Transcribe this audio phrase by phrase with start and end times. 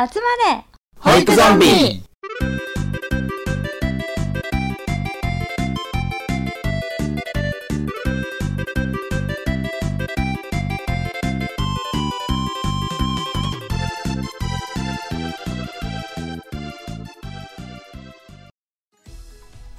[0.00, 0.64] 集まれ
[1.00, 1.66] 保育ゾンビ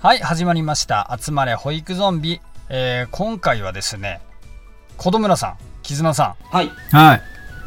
[0.02, 1.18] はい、始まりました。
[1.18, 2.42] 集まれ保育ゾンビ。
[2.68, 4.20] えー今回はですね、
[4.98, 7.22] 子供村さん、絆さん、はいはい。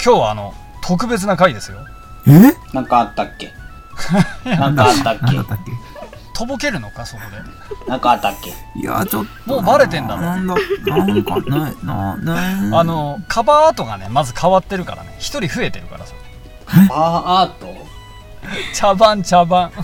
[0.04, 1.78] 今日はあの、特別な回ですよ。
[2.26, 2.54] え？
[2.72, 3.52] なんかあったっけ？
[4.44, 5.24] なんかあったっけ？
[5.26, 5.58] なんだったっ
[6.34, 7.90] とぼけるのか、そこで。
[7.90, 8.50] なんかあったっけ？
[8.50, 9.50] けいや、ちょっと。
[9.54, 10.22] もうバレてんだろ。
[10.22, 10.54] なんだ、
[10.86, 16.14] なんかない、な、な、 あ、の、カバーアートがね、まず変わってるからね、一人増えてるからさ。
[16.90, 17.74] アート？
[18.74, 19.70] 茶番、茶番。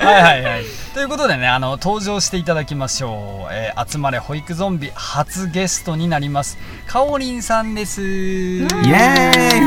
[0.00, 0.64] はいはいはい。
[0.92, 3.52] ということでね、あの、登場していただきましょう。
[3.52, 6.58] えー集まれ保育ゾンビ初ゲストになります。
[6.86, 8.02] かおりんさんです。
[8.02, 9.66] イエーイ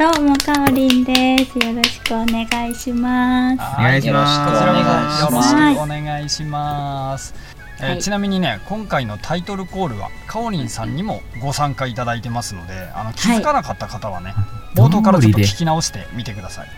[0.00, 7.34] どうもかおりんですよろしくお願いしますはお願いしますこちらこそよろはいしくお願いします。
[7.80, 14.34] えーはいちなみにね今回のタイトルコールはかおりんさんにもご参加いただいてますのであの気づかなかった方はね、
[14.74, 16.68] 冒頭からちょっと聞き直してみてください。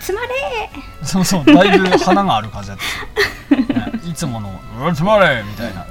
[0.00, 0.28] 集まれ
[1.02, 2.78] そうそうだいぶ花がある感じだっ
[3.50, 3.56] た、
[3.90, 5.84] ねいつもの「うわつまれ!」みたいな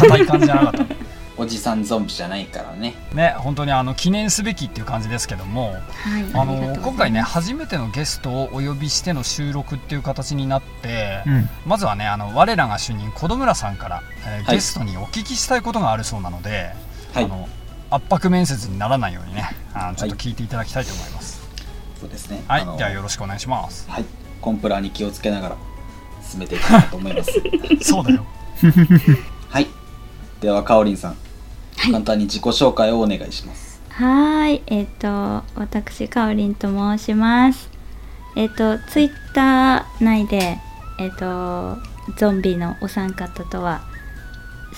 [0.00, 1.05] 硬い感じじゃなかった
[1.38, 2.94] おじさんゾンビじゃないからね。
[3.14, 5.80] ね本当にあの記念すべきっていう感じですけどもはい。
[6.34, 11.48] あの今回ね初めてのゲストをお呼びしての収録っていう形になって、うん。
[11.66, 14.56] まずはねあの我らが主任子ど村さんから、えーはい。
[14.56, 16.72] ゲストにお聞きしたいことがあるそうなので、
[17.12, 17.24] はい。
[17.24, 17.48] あの
[17.90, 21.46] 圧迫面接にならないようにねあのちょっと聞いていただきたいと思います。
[22.00, 22.42] そうですね。
[22.48, 23.88] はい、ではよろしくお願いします。
[23.90, 24.04] はい。
[24.40, 25.56] コンプラに気をつけながら
[26.22, 27.32] 進めていきたいなと思います。
[27.80, 28.24] そうだよ。
[29.48, 29.66] はい。
[30.40, 31.16] ではかおりんさん、
[31.92, 33.80] 簡単に自己紹介をお願いします。
[33.90, 34.62] はーい。
[34.66, 35.08] えっ、と
[35.54, 37.70] 私かおりんと申します。
[38.36, 40.58] えっ、とツイッター内で
[40.98, 41.78] えっ、と
[42.16, 43.82] ゾンビのお三方とは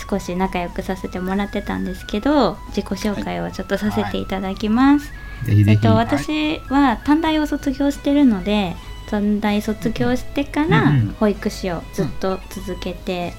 [0.08, 5.12] 少し仲良くさせてもらってたんですけど自己紹介をちょっとさせていただきます、
[5.44, 5.70] ぜひぜひ。
[5.70, 8.76] えっと、私は短大を卒業してるので
[9.08, 13.32] 短大卒業してから保育士をずっと続けて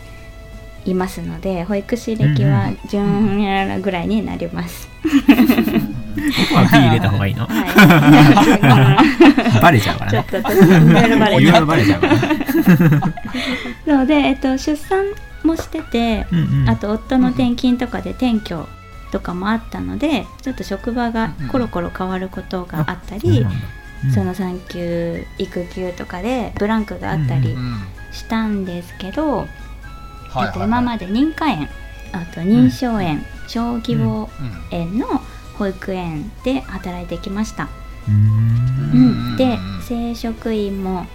[0.89, 4.87] いますので保育士歴は準やらぐらいになります。
[5.01, 7.49] 僕は P 入れた方がいいのは
[9.61, 10.19] バレちゃうかい、ちょ。
[10.21, 10.59] っと私
[11.65, 12.15] バレちゃうから。
[13.85, 15.05] なので、えっと、出産
[15.43, 16.69] もしてて、うんうん。
[16.69, 18.67] あと夫の転勤とかで転居
[19.11, 23.53] とかもあったのでちょっと職場がコロコロ変わることがあったり、そうなん
[24.13, 27.79] その産休育休とかでブランクがあったりうん
[28.11, 29.47] したんですけど、
[30.29, 31.69] はいえっと、今まで認可園
[32.11, 34.29] あと認証園、小規模
[34.71, 35.07] うん園の
[35.57, 37.65] 保育園で働いてきました、
[38.07, 38.17] うーん。
[38.93, 39.37] うん。
[39.37, 39.57] で
[39.87, 41.05] 正職員も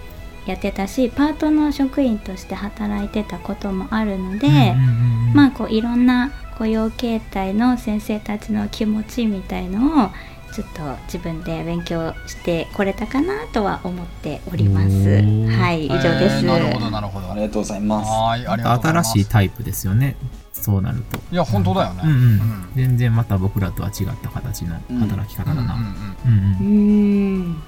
[0.45, 5.33] やってたしパートの職員として働いてたこともあるので、うんうんうん。
[5.33, 10.09] まあこういろんな雇用形態の先生たちの気持ちみたいのを
[10.55, 14.87] ちょっと自分で勉強してこれたかなとは思っております。
[14.87, 17.29] はい以上です、えーなるほどなるほど。
[17.29, 18.09] ありがとうございます。
[18.09, 20.15] はいありが新しいタイプですよね。
[20.53, 21.19] そうなると。
[21.29, 22.03] いや本当だよね。
[22.05, 22.69] うんううんん。
[22.73, 25.73] 全然また僕らとは違った形の働き方だな。
[25.75, 27.39] うんうんうんううん。
[27.51, 27.63] ん。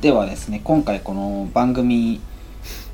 [0.00, 2.20] ではですね今回この番組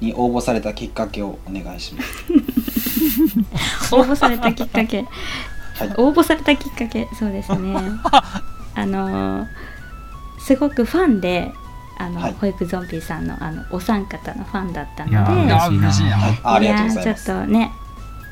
[0.01, 3.93] に応募されたきっかけをお願いします。
[3.95, 5.05] 応募されたきっかけ。
[5.77, 5.89] はい。
[5.99, 7.07] 応募されたきっかけ。
[7.19, 7.75] そうですね
[8.75, 9.47] あのー
[10.41, 11.53] すごくファンで
[11.99, 12.33] あの、はい。
[12.33, 15.49] 保育ゾンビさんのあのお三方のファンだったのでい
[16.67, 17.73] やちょっとね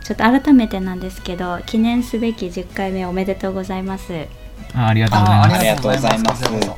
[0.03, 4.27] ちょっと改めてなんですけど記念すべき10回目おめでとうございます。
[4.75, 5.55] あありがとうございあます。
[5.55, 6.45] ありがとうございます。
[6.51, 6.77] ここ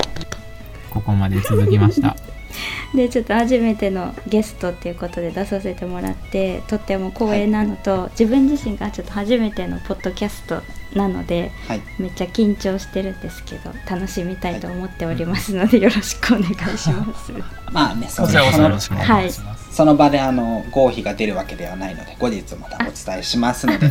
[0.91, 2.17] ここまで続きました。
[2.95, 10.61] でちょっと初めてのゲストっていうことで出させてもらってとっても光栄なのと、自分自身がちょっと初めてのポッドキャスト
[10.95, 17.33] なのではいめっちゃ緊張してるんですけど楽しみたいと思っておりますので、よろしくお願いします。
[17.71, 23.89] まあねそそこちらこのそのそよろしくお願いしますその場であの合否が出るわけではないので後日またお伝えしますので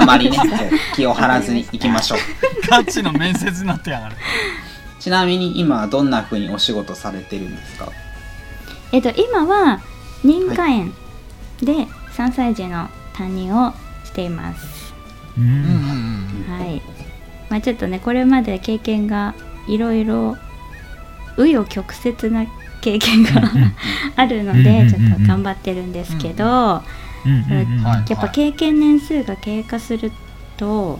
[0.00, 0.38] あまりね
[0.94, 2.18] 気を張らずにいきましょう
[2.70, 4.16] ガチの面接になってやがる
[4.98, 7.88] ちなみに今はどんな風にお仕事されてるんですか？
[8.92, 9.80] えっと今は
[10.24, 10.94] 認可園
[11.60, 11.86] で
[12.16, 13.74] 3歳児の担任を
[14.04, 14.94] しています。
[15.36, 15.56] ううんうんん。
[15.56, 16.01] うん
[16.62, 16.82] はい。
[17.48, 19.34] まあちょっとねこれまで経験が
[19.68, 20.36] いろいろ
[21.36, 22.46] 紆余曲折な
[22.80, 23.30] 経験が
[24.16, 26.82] あるのでちょっと頑張ってるんですけど、や
[28.14, 30.12] っぱ経験年数が経過する
[30.56, 30.98] と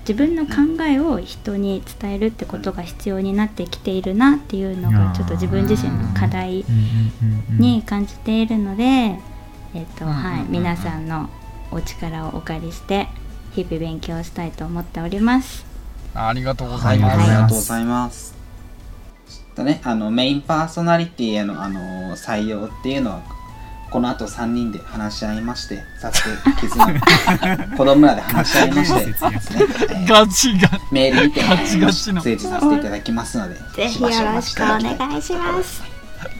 [0.00, 6.64] 自分の考えを人に伝えるってことが必要になってきているなっていうのがちょっと自分自身の課題
[7.58, 11.30] に感じているので、えっとはい、皆さんの
[11.70, 13.08] お力をお借りして
[13.52, 15.64] 日々勉強したいと思っております。
[16.14, 17.30] ありがとうござはいい、あります。
[17.30, 18.34] がとうございます。
[19.54, 21.80] とね、あのメインパーソナリティへのあの
[22.16, 23.22] 採用っていうのは
[23.90, 26.30] この後3人で話し合いまして、早速
[26.60, 27.00] 絆
[27.76, 29.36] 子供らで話し合いまして、ね節約
[29.92, 30.70] えーガチが。
[30.92, 35.82] メールにてガチガチの通知させていただきますので、ぜひよろしくお願いします。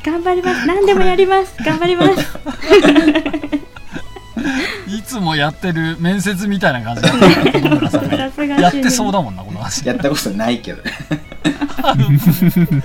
[0.05, 0.67] 頑張ります。
[0.67, 1.55] 何でもやります。
[1.65, 2.11] 頑張ります。
[4.89, 8.17] いつもやってる面接みたいな感じだった小野村さんが
[8.61, 9.87] やってそうだもんな、この話。
[9.87, 10.93] やったことないけどね。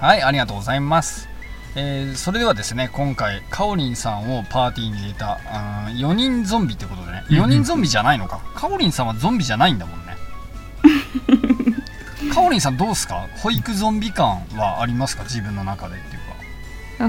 [0.00, 1.28] はい、ありがとうございます。
[1.74, 8.40] えーそれではですね、今回、かおりんさんをパーティーに入れた、あー4人ゾンビってことでね、4人ゾンビじゃないのか。
[8.54, 10.16] かおりんさんはゾンビじゃないんだもんね。
[12.34, 13.26] かおりんさんどうすか？
[13.38, 15.22] 保育ゾンビ感はありますか？
[15.24, 15.94] 自分の中で。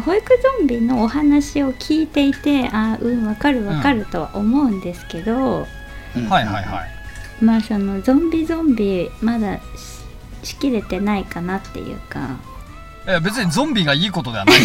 [0.01, 5.67] 保育ゾンビのお話を聞いていて、あーうんわかるわかるとは思うんですけど、
[6.15, 7.43] うんはいはいはい。
[7.43, 9.93] まあそのゾンビゾンビまだし
[10.43, 12.37] しきれてないかなっていうか。
[13.05, 14.55] え別にゾンビがいいことではない。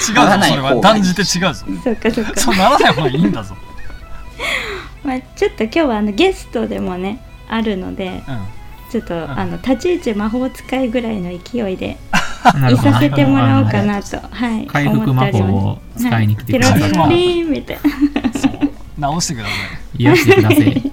[0.00, 1.66] 違うぞ、それは断じて違うぞ。
[1.84, 2.32] そうかそうか。
[2.36, 3.56] そうならない方がいいんだぞ。
[5.04, 8.59] まあちょっと今日はあのゲストでもねあるので、うん。
[8.90, 11.96] ちょっと、あの立ち位置魔法使いぐらいの勢いで
[12.60, 17.44] ないさせてもらおうかなと、はい、回復魔法を使いに来てください。
[17.44, 17.82] みたいな。
[18.98, 19.54] 直してください。
[20.02, 20.92] 癒してください。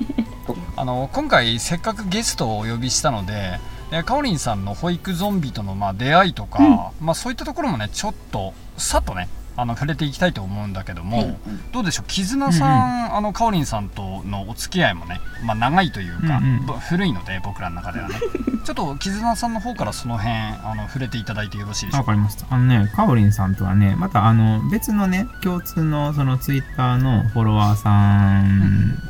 [0.75, 3.59] あの今回せっかくゲストをお呼びしたので
[3.91, 9.27] えかおりんさんの保育ゾンビとのまあ出会いとか、まあ、そういったところもねちょっとさっとね
[9.57, 11.37] あの触れていきたいと思うんだけども、はい。
[11.73, 12.05] どうでしょう？
[12.07, 16.65] 絆さん、あのかおりんさんとのお付き合いもね、まあ、長いというか、うんうん。
[16.67, 18.15] ぼ古いので僕らの中ではね。
[18.63, 22.11] ちょっと絆さんの方からその辺あの触れていただいてよろしいでしょうか？
[22.11, 22.45] わかりました。
[22.49, 29.01] あのね、かおりんさんとはね、またあの別のね、共通のそのツイッターのフォロワーさん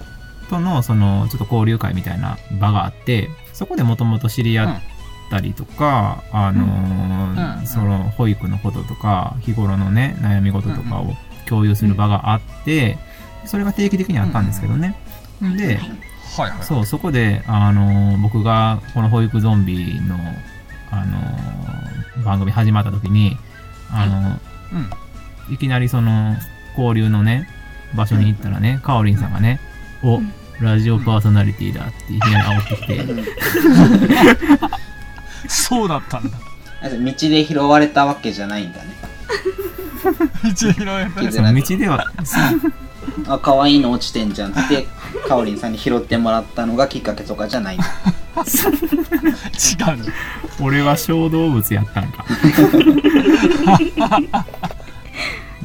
[0.50, 4.82] とのそのちょっと交流会みたいな場があって、そこでもともと知り合っ
[5.30, 11.14] たりとか、あのその保育のこととか、日頃のね、悩み事とかを
[11.48, 12.98] 共有する場があって、
[13.46, 14.96] それが定期的にあったんですけどね。
[15.42, 15.80] で、
[16.38, 20.16] はいはいそう、そこで、あのー僕がこの保育ゾンビの、
[20.92, 23.38] あのー番組始まった時に、
[23.92, 24.40] あの
[24.80, 24.90] うん。
[25.50, 26.36] ーいきなりその、
[26.78, 27.48] 交流のね、
[27.96, 29.60] 場所に行ったらね、かおりんさんがね、
[30.04, 30.20] お、
[30.60, 33.06] ラジオパーソナリティだっていきなり煽ってきて、
[35.48, 36.38] そうだったんだ
[36.82, 38.96] 道で拾われたわけじゃないんだね。
[40.50, 42.06] 一応拾えたその道では、
[43.28, 44.88] あ、可愛いの落ちてんじゃんって、
[45.28, 47.86] かおりんさんに拾ってもらったのがきっかけとかじゃないんだ。
[48.38, 50.06] 違うの
[50.62, 52.26] 俺は小動物やったんか。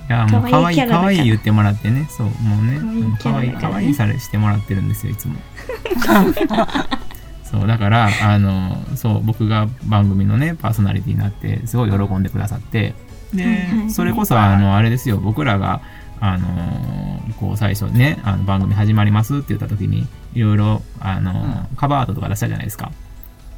[0.08, 2.80] いや、もう可愛い、可愛いキャラだから可愛い言ってもらってね、そう、もうね、
[3.22, 5.36] 可愛い可愛いされしてもらってるんですよ、いつも。
[7.52, 12.94] そう、だから、あの、そう、僕が番組のね、パーソナリティになって、すごい喜んでくださって、
[13.32, 15.80] でそれこそ、あの、あれですよ、僕らが、
[16.24, 22.92] あのこう最初ねあの番組始まりますって言った時にいろいろあの、カバーアートとか出したじゃないですか。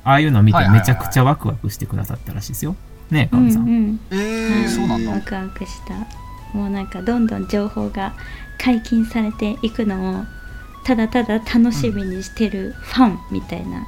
[0.02, 2.74] ああいうのを見てめちゃくちゃワクワクしてくださったらしいですよ。
[3.10, 3.44] ねえかうん。
[3.44, 5.12] おりさん、うんえー、そうなんだ。
[5.12, 5.94] ワクワクした。
[6.56, 8.14] もうなんかどんどん情報が
[8.58, 10.24] 解禁されていくのを
[10.84, 13.86] ただただ楽しみにしてるファンみたいな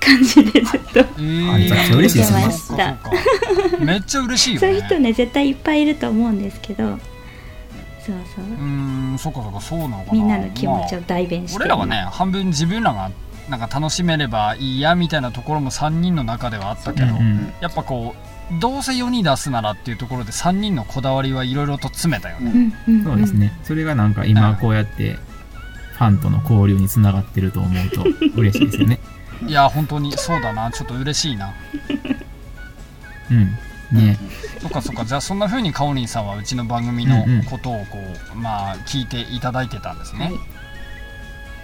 [0.00, 1.56] 感じでずっと、め
[3.96, 4.60] っちゃ嬉しいよね。
[4.60, 6.98] そういう人ね絶対いっぱいいると思うんですけど。
[8.06, 8.44] そうそう。
[8.44, 10.12] うーんそっかそっかそうなのかな。
[10.12, 13.10] みんなの気持ちをま代弁してあ俺らはね半分自分らが
[13.50, 23.04] なんか楽しめればいいやみたいなところも3人の中ではあったけど、うんうんやっぱこうどうせ世に出すならっていうところで3人のこだわりはいろいろと詰めたよね、うんうんん。
[23.04, 23.52] そうですね。
[23.64, 25.18] それがなんか今こうやって
[25.96, 28.04] ファンとの交流につながってると思うと
[28.36, 29.00] 嬉しいですよね。
[29.46, 30.70] いや本当にそうだな。
[30.70, 31.54] ちょっと嬉しいな。
[33.30, 33.58] うん。
[33.92, 34.18] ね。
[34.60, 35.04] そっかそっか。
[35.04, 37.44] じゃあそんな風にかおりんさんはうちの番組のうんうん。
[37.44, 37.98] ことをこ
[38.34, 40.34] う、まあ聞いていただいてたんですね、はい。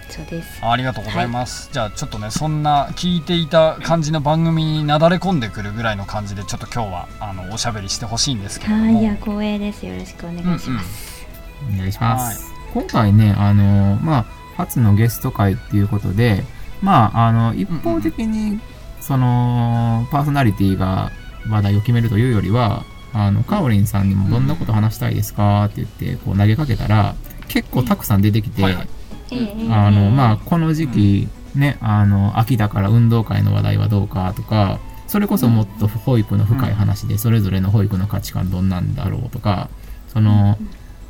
[0.09, 0.59] そうです。
[0.63, 8.93] ありがとうございます、じゃあちょっとねそんな聞いていた感じの番組になだれ込んでくるぐらいの感じでちょっと今日はあのおしゃべりしてほしいんですけれども。
[8.93, 9.85] はいいや光栄です。
[9.85, 11.27] よろしくお願いします、
[11.73, 12.52] お願いします。
[12.73, 14.25] 今回ね、あの、まあ、
[14.57, 16.43] 初のゲスト会っていうことで、
[16.81, 18.59] まあ、あの、一方的に、
[18.99, 21.11] その、パーソナリティが
[21.49, 25.65] 話題を決めるというよりは、あの、カオリンさんにもどんなこと話したいですか？
[25.65, 27.15] って言って、こう投げかけたら、
[27.47, 28.87] 結構たくさん出てきて、はいはい。
[29.31, 39.69] えええあの、まあ、この時期、ね、あの、秋だから運動会の話題はどうかとか、それこそもっと保育の深い話で、それぞれの保育の価値観どんなんだろうとか、
[40.11, 40.57] その、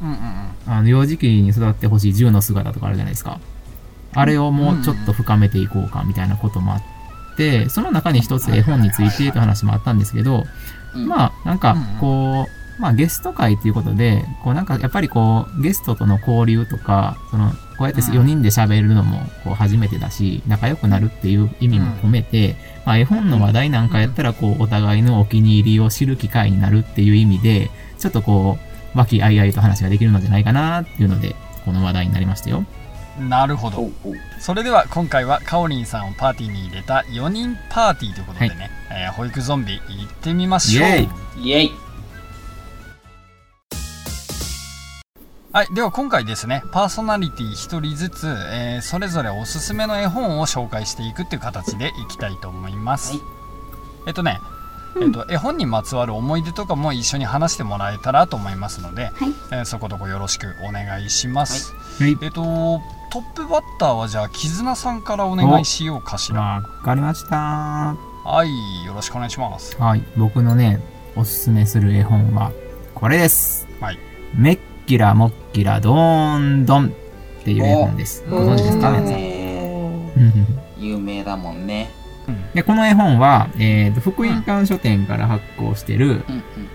[0.03, 0.73] うんうんうん。
[0.73, 3.39] あの、幼児期に育ってほしい銃の姿とかあるじゃないですか。
[4.13, 10.43] あれをもうちょっと深めていこうかみたいなこともあって、その中に一つ絵本についてという話もあったんですけど、
[10.95, 11.07] うん。
[11.07, 22.55] まあ、なんか、こう、まあ、ゲスト会っていうことで、こう、なんか、やっぱりこう、ゲストとの交流とか、その、こうやって4人で喋るのも、こう、初めてだし、仲良くなるっていう意味も込めて、
[22.85, 27.69] まあ、絵本の話題なんかやったら、こう、お互いのお気に入りを知る機会になるっていう意味で、
[27.99, 31.35] ちょっとこう、和気あいあいと話ができるのじゃないかなっていうので、
[31.65, 32.65] この話題になりましたよ。
[33.19, 33.81] なるほど。
[33.81, 34.15] おうおう。
[34.39, 40.85] それでは今回はかおりんさんをパーティーに入れた4人パーティーということでね、えー保育ゾンビ行ってみましょう。
[41.39, 41.51] イエイ。
[41.51, 41.71] エイ。
[45.51, 53.21] はい、では今回ですねパーソナリティ1人ずつ、えーそれぞれおすすめの絵本を紹介していくっていう形でいきたいと思います、はい。
[54.07, 54.39] えっとね、
[55.01, 59.13] えっと、絵本にまつわる思い出とかも一緒に話してもらえたらと思いますので、はい。
[59.51, 62.17] えーそこどこよろしくお願いします、はい。
[62.21, 62.81] えっと
[63.11, 66.41] トップバッターはじゃあ絆さんからお願いしようかしら。
[66.41, 67.35] わかりました。
[67.35, 67.95] は
[68.45, 69.75] いよろしくお願いします。
[69.79, 70.03] はい。
[70.17, 70.79] 僕のね、
[71.15, 72.51] おすすめする絵本は、
[72.95, 73.67] これです。
[73.79, 73.99] はい。
[74.35, 78.23] メッキラモッキラドーンドンっていう絵本です。
[78.29, 78.89] ご存知ですか？
[78.91, 79.33] 皆さん。
[80.79, 81.89] 有名だもんね
[82.53, 86.23] で、この絵本は、えーと、福音館書店から発行してる、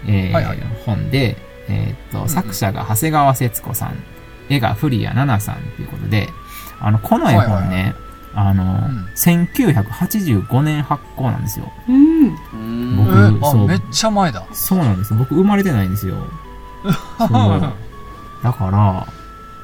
[0.06, 0.58] えーはいはい。
[0.84, 1.36] 本で、
[1.68, 4.02] えーと、作者が長谷川節子さん、
[4.48, 6.28] 絵が古谷奈々さんということで、
[6.80, 7.94] あの、この絵本ね、はいはい
[8.34, 9.08] あの、ん。
[9.16, 11.72] 1985年発行なんですよ。
[11.88, 12.28] うん。
[12.28, 13.64] うーん僕えーそう。
[13.64, 14.46] あめっちゃ前だ。
[14.52, 15.14] そうなんです。
[15.14, 16.16] 僕生まれてないんですよ。
[17.18, 17.72] そう。
[18.42, 19.06] だから、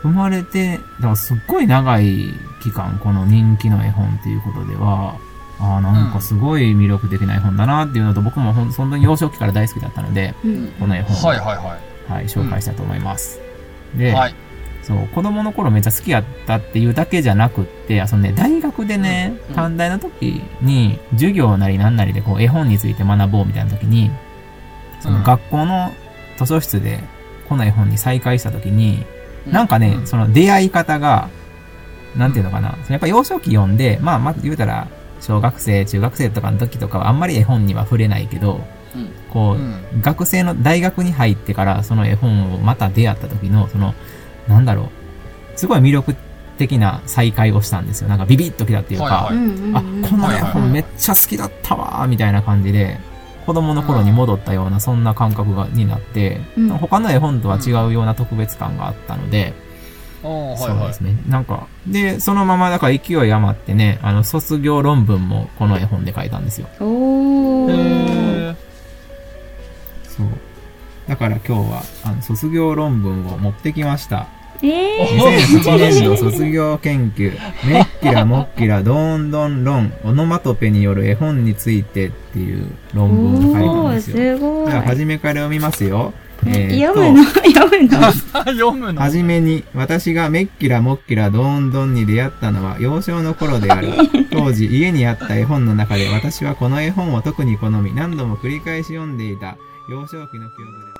[0.03, 5.17] 生まれて、だからすっごい長い期間、この人気の絵本っていうことでは、あ
[5.61, 10.69] あ、なんかすごい魅力的な絵本だなっていうのと、僕もほん本当に幼少期から大好きだったので、うん。
[10.81, 11.67] この絵本を、はいはいはい。
[12.13, 13.41] はい紹介したいと思います。
[13.97, 14.35] で、はい。
[14.83, 24.11] そう、子供の頃めっちゃ好きやったっていうだけじゃなくって、あそのね、大学でねうん、短大の時に、授業なりなんなりでこう絵本について学ぼうみたいな時に、
[25.01, 25.23] そのうん。
[25.25, 25.93] 学校の
[26.37, 27.03] 図書室で
[27.49, 29.07] この絵本に再会した時に、
[29.47, 29.53] うん。
[29.53, 30.07] なんかね、うん。
[30.07, 31.31] その出会い方が、
[32.17, 34.87] なんていうのかな、やっぱ幼少期読んで、まあ、まず言うたら、
[35.25, 38.61] 小学生、中学生とかの時とかはあんまり絵本には触れないけど、
[38.95, 39.09] うん。
[39.31, 40.03] こう、うん。
[40.03, 43.95] 学生の大学に入ってからその絵本をまた出会った時の、その、
[44.47, 46.15] なんだろう、すごい魅力
[46.59, 48.09] 的な再会をしたんですよ。
[48.09, 49.47] なんかビビッときたっていうか、はいはい。
[50.05, 53.01] あ、この絵本めっちゃ好きだったわーみたいな感じで、
[53.47, 56.69] 子供の頃に戻ったような、そんな感覚がになって、うん。
[56.69, 59.55] 他の絵本とは違うような特別感があったので、
[60.25, 61.17] そうですね。
[61.29, 66.69] なんか、で、そのままだから勢い余ってね、あの、卒業論文もこの絵本で書いたんですよ。
[66.81, 67.69] お
[70.09, 70.27] そう。
[71.07, 74.29] だから今日は、あの、卒業論文を持ってきました。
[74.63, 77.33] え2008年度卒業研究、
[77.67, 84.17] メッキラモッキラドーンドンロン、オノマトペによる絵本についてっていうー、論文を書いたんですよ。
[84.17, 86.15] すごいでは、初めから読みますよ。
[86.47, 87.25] え読むの？
[87.25, 88.13] 読むの？
[88.45, 89.01] 読むの？
[89.01, 93.93] はじめに、私がメッキラモッキラドーンドンに出会ったのは幼少の頃である。
[94.33, 99.57] 当時家にあった絵本の中で私はこの絵本を特に好み何度も繰り返し読んでいた。
[99.91, 100.95] 幼少期の記憶で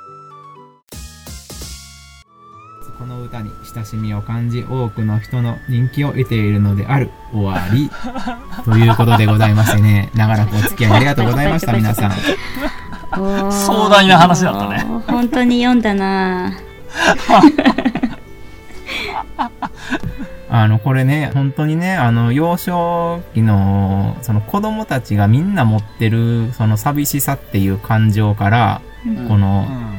[2.99, 7.11] この歌に親しみを感じ多くの人の人気を得ているのである。
[7.33, 7.91] 終わり。
[8.65, 10.11] ということでございましてね。
[10.15, 12.13] 長らくお付き合いありがとうございました皆さん
[13.13, 14.85] 壮大な話だったね。
[15.07, 16.53] 本当に読んだな。
[20.51, 29.27] あの、これね、本当にね、あの、幼少期の、その子供たちがみんな持ってる、その寂しさっていう感情から、うん。
[29.27, 29.95] うこのん。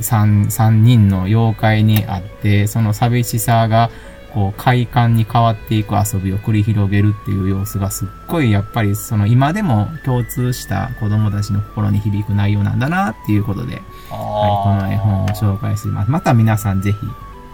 [0.00, 3.90] 三、三人の妖怪にあって、その寂しさが、
[4.32, 16.10] こう、快感に変わっていく遊びを繰り広げるっていう様子がすっごい、やっぱり、その今でも共通した子供たちの心に響く内容なんだなっていうことで、はい、この絵本を紹介しています。
[16.10, 16.98] また皆さんぜひ、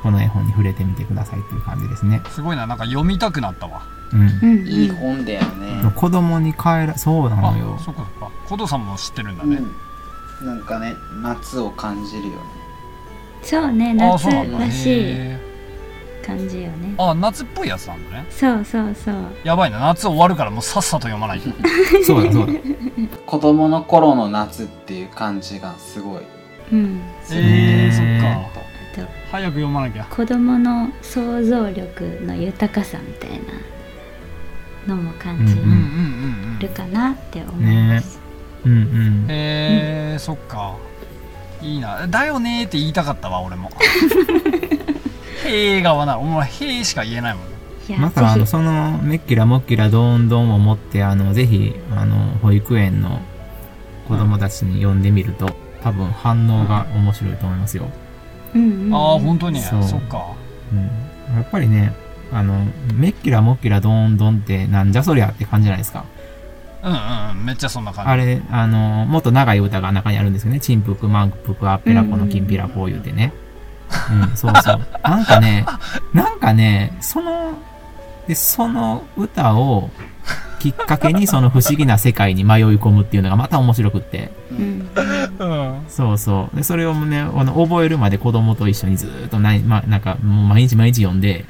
[0.02, 2.22] この絵本に触れてみてくださいっていう感じですね。
[2.30, 4.66] すごいななんか読みたくなったわうん。
[4.66, 5.90] いい本だよね。
[5.96, 7.82] 子供に帰ら、そうなのよあ。
[7.82, 9.58] そっかそっかコドさんも知ってるんだね、
[10.40, 10.46] うん。
[10.46, 12.66] なんかね、夏を感じるよね。
[13.46, 15.45] そうねあ夏らしいへ
[16.26, 16.94] 感じよね。
[16.96, 18.26] ーあ夏っぽいやつなんだね。
[18.30, 19.14] そうそうそう。
[19.44, 19.78] やばいな。
[19.78, 21.50] 夏終わるからもうさっさと読まないと。
[22.04, 22.52] そうだそうだ。
[23.24, 26.22] 子供の頃の夏っていう感じがすごい。
[26.72, 27.00] うん。
[27.30, 28.60] えー、そっか。
[28.96, 30.04] と早く読まなきゃ。
[30.06, 33.30] 子供の想像力の豊かさみたい
[34.88, 35.72] なのも感じうんうんうんう
[36.56, 38.18] んるかなって思います。
[38.64, 39.26] うんうん。
[39.28, 40.74] へえそっか。
[41.62, 42.06] いいな。
[42.06, 43.70] だよねーって言いたかったわ俺も
[45.46, 47.44] へえ側なお前へえしか言えないもん
[47.88, 53.20] いやまたあのそのメッキラモッキラドンドンを持ってあのぜひあの保育園の
[54.08, 55.50] 子供たちに読んでみると
[55.82, 57.88] 多分反応が面白いと思いますよ。
[58.54, 59.60] うんうんああ本当に？
[59.60, 60.34] そうそっか
[60.72, 61.94] うん、やっぱりね
[62.32, 66.04] あのメッキラモッキラドンドンってなんじゃそりゃって感じじゃないですか。
[66.82, 66.98] うんうん
[67.40, 70.58] うんめっちゃそんな感じあれあのもっと長い歌が中にあるんですよね。
[70.58, 73.32] チンプクマンプクアッペラコのキンピラコう言うてね。
[73.32, 73.45] うん、
[74.34, 74.80] そうそう。
[75.02, 75.66] なんかね、
[76.12, 77.54] なんかね、その、
[78.26, 79.90] で、その歌を
[80.58, 84.32] きっかけにその不思議な世界に迷い込むっていうのがまた面白くって。
[84.50, 84.88] うん
[85.38, 86.56] うんそうそう。
[86.56, 91.44] で、それをね、あの覚えるまで子供と一緒にずーっとな、ま、なんか、もう毎日毎日読んで、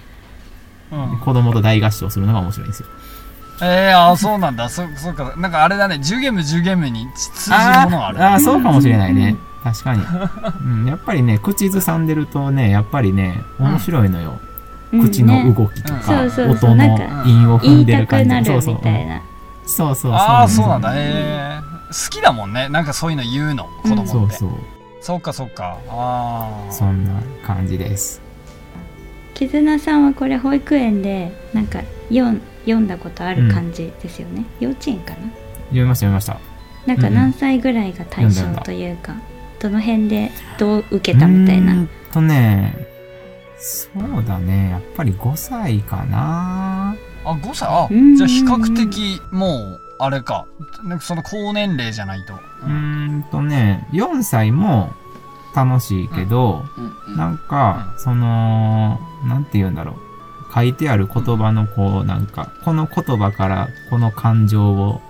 [0.90, 2.88] うん子供と大合唱するのが面白いんですよ。
[3.62, 9.34] えー、ああそうなんだそそうかなんかあれだね10ゲーム10ゲームに通じるものがあるあーあー、そうかもしれないね。
[9.66, 10.02] 確かに。
[10.64, 14.38] うん、やっぱりね、口ずさんでるとね、やっぱりね、面白いのよ。
[14.40, 14.46] うん
[15.02, 18.50] 口のね動きとうんか、そうそうそう音のなんか韻を踏んでる感じ。
[18.50, 19.20] そうそうみたいな。
[19.66, 20.12] そうそうそう。
[20.12, 20.96] ああそうなんだね。
[21.00, 24.50] えー、好きだもんねなんかそういうの言うの子供って、そうそう。
[25.00, 28.22] そっかそっかああそんな感じです。
[29.34, 35.16] 絆さんはこれ保育園でなんか読ん読んだことある感じですよね、幼稚園かな？
[35.70, 36.38] 読みました読みました。
[36.86, 39.16] なんか何歳ぐらいが対象というか、
[39.60, 42.74] どの辺でどう受けたみたいうなーんとね、
[43.58, 44.70] そうだね。
[44.70, 46.94] やっぱり5歳かな。
[47.24, 47.68] あ5歳？
[47.68, 48.16] あうん。
[48.16, 50.46] じゃあ比較的もうあれか。
[50.84, 54.92] なんかその高年齢じゃないと、うーんとね、4歳も
[55.54, 57.16] 楽しいけど、うんうん。
[57.16, 59.96] なんか、その、なんて言うんだろう。
[60.54, 65.00] 書いてある言葉のこう、なんか、この言葉からこの感情を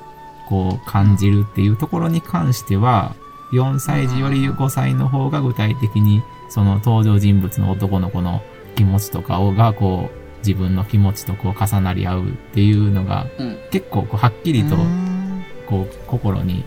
[0.48, 3.14] こう感じるっていうところに関しては、
[3.52, 8.42] 4歳児より5歳の方が具体的に、その登場人物の男の子の
[8.74, 13.58] 気持ちとかをが、こう、自分の気持ちとこう重なり合うっていうのが、うん。
[13.70, 15.44] 結構こうはっきりとう、ん。
[15.66, 16.64] こう、心に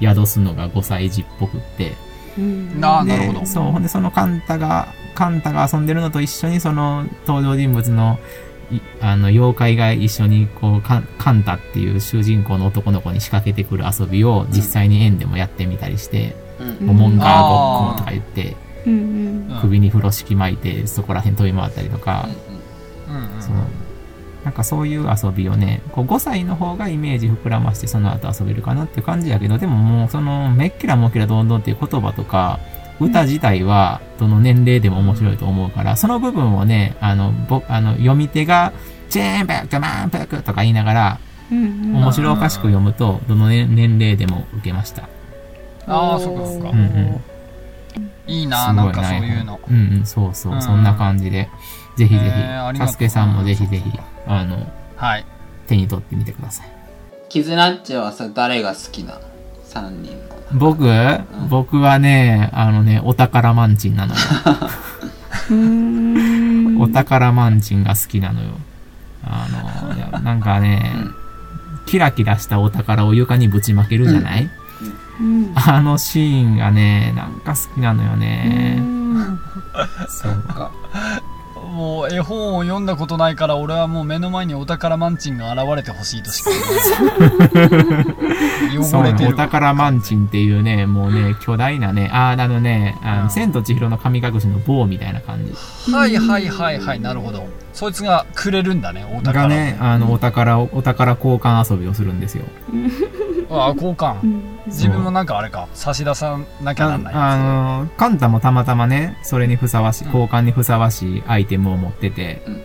[0.00, 1.94] 宿すのが5歳児っぽくって、
[2.38, 2.74] うん。
[2.74, 3.46] でななるほど。
[3.46, 8.55] そう、ほんでそのカンタが、カンタが遊んでるのと一緒にその登場人物の、い
[9.00, 16.86] あの、妖怪が一緒にこう、カンタっていう主人公の男の子に仕掛けてくる遊びを実際に園でもやってみたりして、うん。
[16.86, 18.92] モモンガーごっことか言って、うん。
[18.92, 19.00] うん。
[19.00, 22.28] うん首に風呂敷巻いてそこら辺飛び回ったりとか、
[23.08, 23.16] うん。
[23.16, 23.54] うんそう。
[24.44, 32.60] なんかそういう遊びをね、こう5歳の方がイメージ膨らましてその後遊べるかなっていう感じやけど、でももうそのめっきらもっきらどんどんっていう言葉とか、
[33.00, 38.72] 歌自体はどの年齢でも面白いと思うから、その部分をね、あの、ぼあの読み手が、
[39.08, 41.18] チェーンペックマンペックとか言いながら、
[41.50, 45.08] 面白おかしく読むと、どの、ね、年齢でも受けました。
[45.86, 47.22] ああそっかそっか、うんうん。
[48.26, 49.60] いいなすごなんかそういうの。
[49.68, 50.62] うんうん、そうそう、うん。
[50.62, 51.48] そんな感じで、
[51.96, 52.98] ぜひぜひ、えーありがとうたす。
[52.98, 53.92] けさんもぜひぜひ、
[54.26, 55.24] あの、はい。
[55.66, 56.66] 手に取ってみてください。
[57.28, 59.20] キズナッチはさ誰が好きな
[59.68, 60.86] ？3人の僕、
[61.48, 64.20] 僕はね、あのね、お宝マンチンなのよ。
[66.80, 68.50] お宝マンチンが好きなのよ。
[69.24, 69.46] あ
[70.12, 70.92] の、なんかね、
[71.86, 74.50] キラキラしたお宝を床にぶちまけるじゃない、
[75.20, 78.82] うんあのシーンがね、なんか好きなのよね。
[80.08, 80.32] そう。
[80.42, 80.70] か
[81.76, 86.48] もう絵本を読んだことないから俺はもう目の前にお宝マンチンが現れてほしいとしか
[88.74, 95.52] 思そうお宝マンチンっていうね、もうね、巨大なね、あーあのね、あうんの千と千尋の神隠しの棒みたいな感じ。
[95.92, 102.44] はいはいはいはいなるほどそいつがくれるんだねお宝をがね、あの、お宝を、お宝交換遊びをするんですよ。
[103.50, 104.22] あ交換。
[104.22, 104.58] うん。
[104.66, 105.68] 自分もなんかあれか。
[105.74, 107.38] 差し出さなきゃなんないああ
[107.84, 110.10] の、カンタもたまたまね、それにふさわしい、うん。
[110.12, 112.62] 交換にふさわしいアイテムを持ってて、うん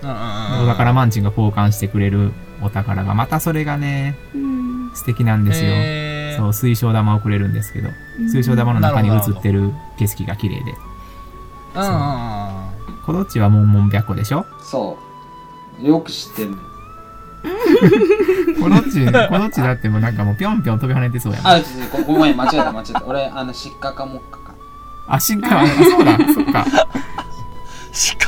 [0.00, 4.90] お宝マンチンが交換してくれるお宝が、またそれがね、うん。
[4.94, 5.70] 素敵なんですよ。
[5.72, 6.40] へー。
[6.40, 7.88] そう、水晶玉をくれるんですけど、
[8.30, 10.72] 水晶玉の中に映ってる景色が綺麗で。
[11.74, 12.68] うんうんうん
[13.04, 14.44] コドッチはモンモン白虎でしょ？
[14.62, 14.98] そ
[15.80, 15.86] う。
[15.86, 16.56] よく知ってるね
[18.60, 21.52] コドッチ、コドッチだってもうなんかもうぴょんぴょん飛び跳ねてそうやもん。
[21.52, 23.04] あちょっとごごめん間違えた間違えた。
[23.06, 24.54] 俺あの失火かもっかか。
[25.06, 25.48] あ、しっか。
[25.48, 26.66] り、あそうだ、 そっか。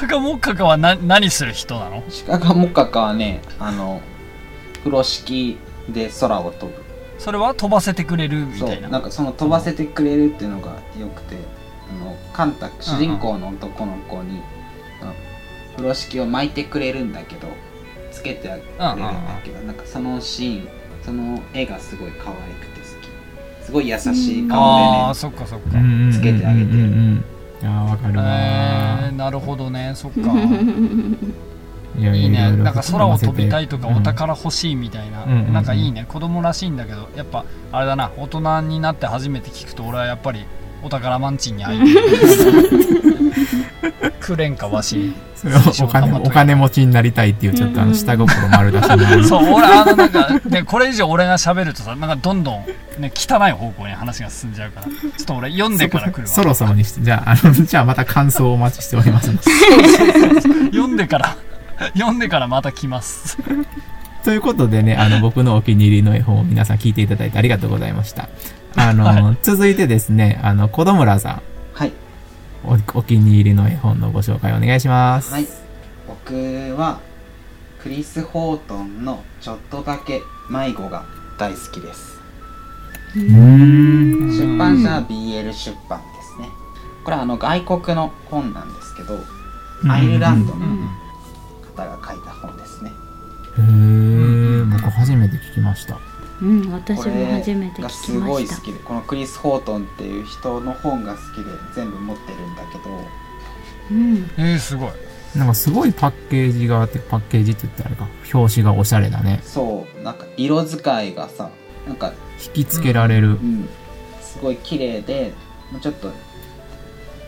[0.00, 2.02] 鹿かもっかかはな何する人なの？
[2.08, 4.00] 失火かもっかかはねあの
[4.78, 6.84] 風呂敷で空を飛ぶ。
[7.18, 11.36] それは飛ばせてくれるみそたいうななんかその飛ばせてくれるっていうのがよくて
[12.02, 14.40] あのカンタ主人公の男の子に、
[15.02, 15.14] あの
[15.76, 17.48] 風呂敷を巻いてくれるんだけど
[18.20, 18.60] つけてくれるん
[18.98, 20.68] だけど、なんかそのシーン
[21.02, 22.86] その絵がすごい可愛くて好
[23.60, 23.64] き。
[23.64, 25.52] すごい優しい顔ああでそっかつ
[26.20, 26.72] けてあげて。
[26.72, 27.24] るうんうんうん。
[27.62, 28.24] いやーわかるわ。
[28.26, 29.92] えー、なるほどね。
[29.94, 30.20] そっか。
[31.98, 32.52] いやいいね。
[32.52, 35.52] なんか空を飛びたいいとかお宝欲しいみたいな、うんうんうん。
[35.52, 36.04] なんかいいね。
[36.08, 38.10] 子供らしいんだけどやっぱあれだな。
[38.16, 40.44] 大人になって初めて聞くと俺はやっぱり
[40.82, 41.80] お宝マンチンに会い
[44.20, 45.14] くれんかわし。
[45.82, 52.64] お金お金持ちになりたいっていうちょっとあの下心丸出しに そう俺あのなんかでこれ以上俺が喋るとさなんかどんどん
[52.98, 54.86] ね汚い方向に話が進んじゃうから。
[54.86, 56.28] ちょっと俺読んでから来るわ。
[56.28, 59.30] そろそろにしてじゃああの じゃあまた感想をお待ちしております。
[60.66, 61.36] 読んでから
[61.94, 63.38] 読んでからまた来ます。
[64.22, 68.28] ということでね、あの、僕のお気に入りの絵本を皆さん聞いていただいてありがとうございました。
[68.76, 71.42] あの、は続いてですね、あの、子供らさはいん
[72.64, 75.32] お、お気に入りの絵本のご紹介お願いします。
[75.32, 75.46] はい
[76.06, 76.34] 僕
[76.76, 76.98] は
[77.82, 80.20] クリス・ホートンの「ちょっとだけ
[80.50, 81.04] 迷子」が
[81.38, 82.20] 大好きです
[83.16, 84.36] うーん。
[84.36, 86.48] 出版社は BL 出版ですね
[87.04, 89.18] これはあの外国の本なんですけど
[89.88, 90.88] アイルランドのうん
[91.76, 92.92] 方が書いた本ですね
[93.56, 96.09] へー、僕初めて聞きました。
[96.42, 98.28] うん、私こも初めて聞きすました。
[98.28, 102.84] ごい好きでこのクリス・ホートンっていう人の本が好きで全部持ってるんだけど
[103.90, 104.30] うん。
[104.38, 104.90] えー、すごい。
[105.36, 109.40] なんかすごいパッケージがあって、パッケージって言ったらあれか、表紙がおしゃれだね。
[109.44, 111.50] そうなんか色使いがさ
[111.86, 112.12] なんか
[112.44, 113.32] 引きつけられる。
[113.32, 113.32] う。
[113.34, 113.68] ん
[114.22, 115.32] すごい綺麗で
[115.70, 116.10] もうちょっと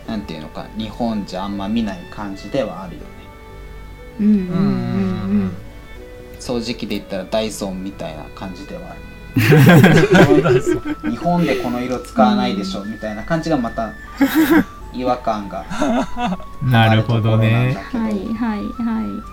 [0.07, 3.07] なんていうのか日本じゃあんま見ない感じではあるよね。
[4.19, 4.37] うんうんうん。
[4.37, 5.55] うんうんうん
[6.43, 8.99] 掃除機で言ったらダイソンみたいな感じではある。
[11.09, 13.93] 日本でこの色使わないでしょみたいな感じがまた
[14.93, 15.65] 違和感が。
[16.61, 17.77] なるほどね。
[17.93, 19.23] うんはいはいは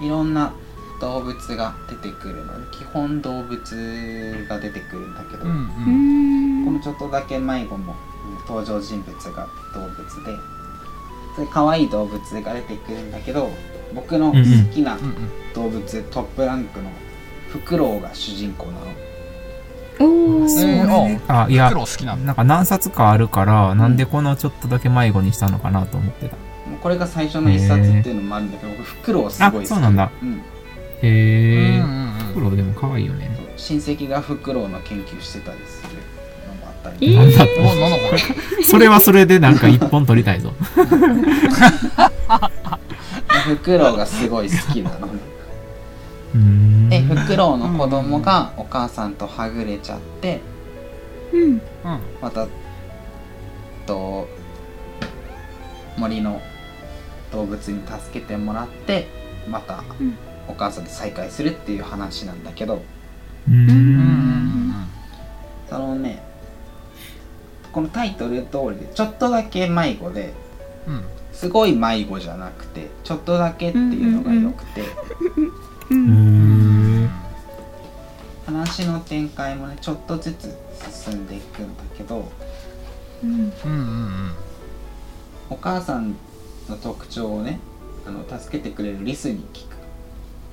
[0.00, 0.08] い。
[0.08, 0.52] ろんな
[1.00, 6.62] 動物が出てくるので基本動物が出てくるんだけど、うんううん。
[6.62, 13.50] んこのちょっとだけ迷子もうん登場人物が動物で可愛い動物が出てくるんだけど
[13.94, 14.38] 僕の好
[14.72, 15.14] きなうんうん。
[15.54, 16.90] 動物、トップランクの
[17.48, 18.78] フクロウが主人公なの。
[20.00, 22.26] おお、えーあ、いや黒、好きなんだ。
[22.26, 26.36] なんか何冊かあるから、なんでこのちょっとだけ迷子にしたのかなと思ってた。
[26.70, 29.64] もうこれが最初の一冊っていうのもあるんだけど僕フクロウすごい好き。
[29.64, 30.10] あそうなんだ。
[30.22, 30.42] うん、うん
[31.02, 31.84] へー。
[31.84, 32.04] うん。
[32.04, 33.28] うん黒でも可愛いよね。
[33.56, 35.88] 親戚がフクロウの研究してたりする
[36.48, 38.18] のもあったえり、なんだおなんだこれ。
[38.64, 40.52] それはそれでなんか一本取りたいぞ。
[43.44, 45.08] フクロウがすごい好きなの。
[46.88, 50.40] でフクロウの子供がお母さんとはぐれちゃって
[51.32, 51.42] うん。
[51.42, 51.60] うん
[52.20, 52.46] また
[53.86, 54.28] と
[55.96, 56.40] 森の
[57.32, 59.08] 動物に助けてもらって
[59.48, 60.16] またうん。
[60.48, 62.82] お母さんと再会するっていう話なんだけど。
[63.48, 63.70] うーん。
[63.70, 64.50] うんうん
[65.68, 66.20] そのね
[67.70, 70.34] このタイトル通りでちょっとだけ迷子で
[70.88, 71.04] うんうん
[71.40, 74.82] すごい迷子じゃなくてちょっとだけっていうのが良くて、
[78.44, 80.54] 話の展開もねちょっとずつ
[81.06, 81.26] 進ん。
[81.26, 81.74] でいくん。
[81.78, 82.30] だけど
[83.24, 83.52] うん。
[85.48, 86.14] お母さん。
[86.68, 87.58] の特徴をね
[88.06, 89.76] あの助けてくれるリスに聞く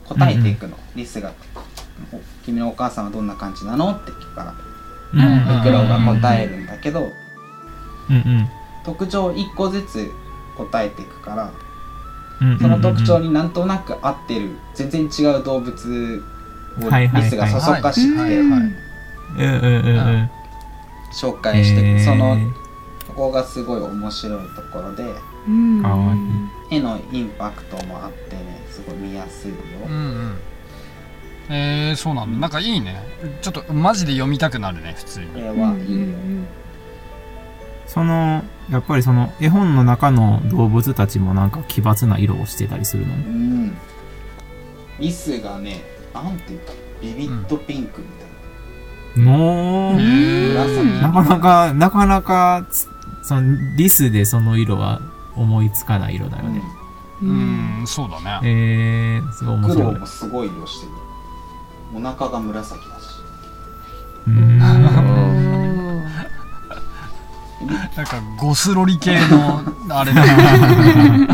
[0.08, 1.34] 答えていくの、リスが
[2.45, 3.06] 「君のお母さん。
[3.06, 3.28] はどん。
[3.28, 4.56] な感じなの?」って聞くから
[5.13, 5.21] うん。
[5.21, 5.39] うん。
[5.60, 6.65] フクロが答えるん。
[6.65, 7.04] だけど
[8.10, 8.47] うん。
[8.86, 10.10] 特徴1個ずつ
[10.58, 11.52] 答えていくから
[12.41, 12.60] うんうん。
[12.60, 16.24] その特徴になんとなく合ってる全然違う動物
[16.82, 18.41] をリスがそそかしくて。
[21.13, 22.38] 紹介してへーその
[23.08, 25.04] そこがすごい面白いところで
[25.48, 25.84] うん。
[26.70, 30.38] 絵のインパクトもあってねすごい見やすいよ、うんうん。
[31.50, 32.38] えー、そうなんだ。
[32.39, 33.02] なんかいいね。
[33.41, 35.28] ちょっとマジで読みたくなるね普通に。
[35.28, 36.08] これうんはいいよ、
[37.98, 43.76] その、やっぱりその絵本の中の動物たちもなんか奇抜な色をしてたりするのうん。
[45.00, 45.82] リスがね
[46.14, 48.08] なんていうかビビッドピンクみ
[49.16, 52.88] たいもう、へー紫なかなか、なかなかつ、
[53.24, 55.02] そのリスでその色は
[55.36, 56.62] 思いつかない色だよな、ね。
[57.24, 57.82] ううん。
[57.82, 58.48] んそうだね。
[58.48, 59.88] えー、すごい面白い。
[59.88, 60.06] 黒も。
[60.06, 60.92] すごい色してる。
[61.96, 63.08] お腹が紫だし。
[64.28, 64.60] うん
[67.95, 70.36] なんかゴスロリ系のあれだな
[71.17, 71.27] なん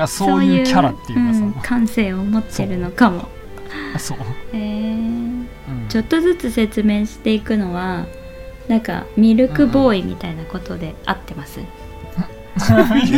[0.00, 1.40] かそういうキャラっていうかさ。
[1.40, 3.28] ん感性を持ってるのかも。
[3.98, 4.18] そう、
[4.52, 5.48] へーうん。
[5.88, 8.06] ちょっとずつ説明していくのは
[8.68, 11.66] なんかミルクボーイみたいなことで合ってます、ミ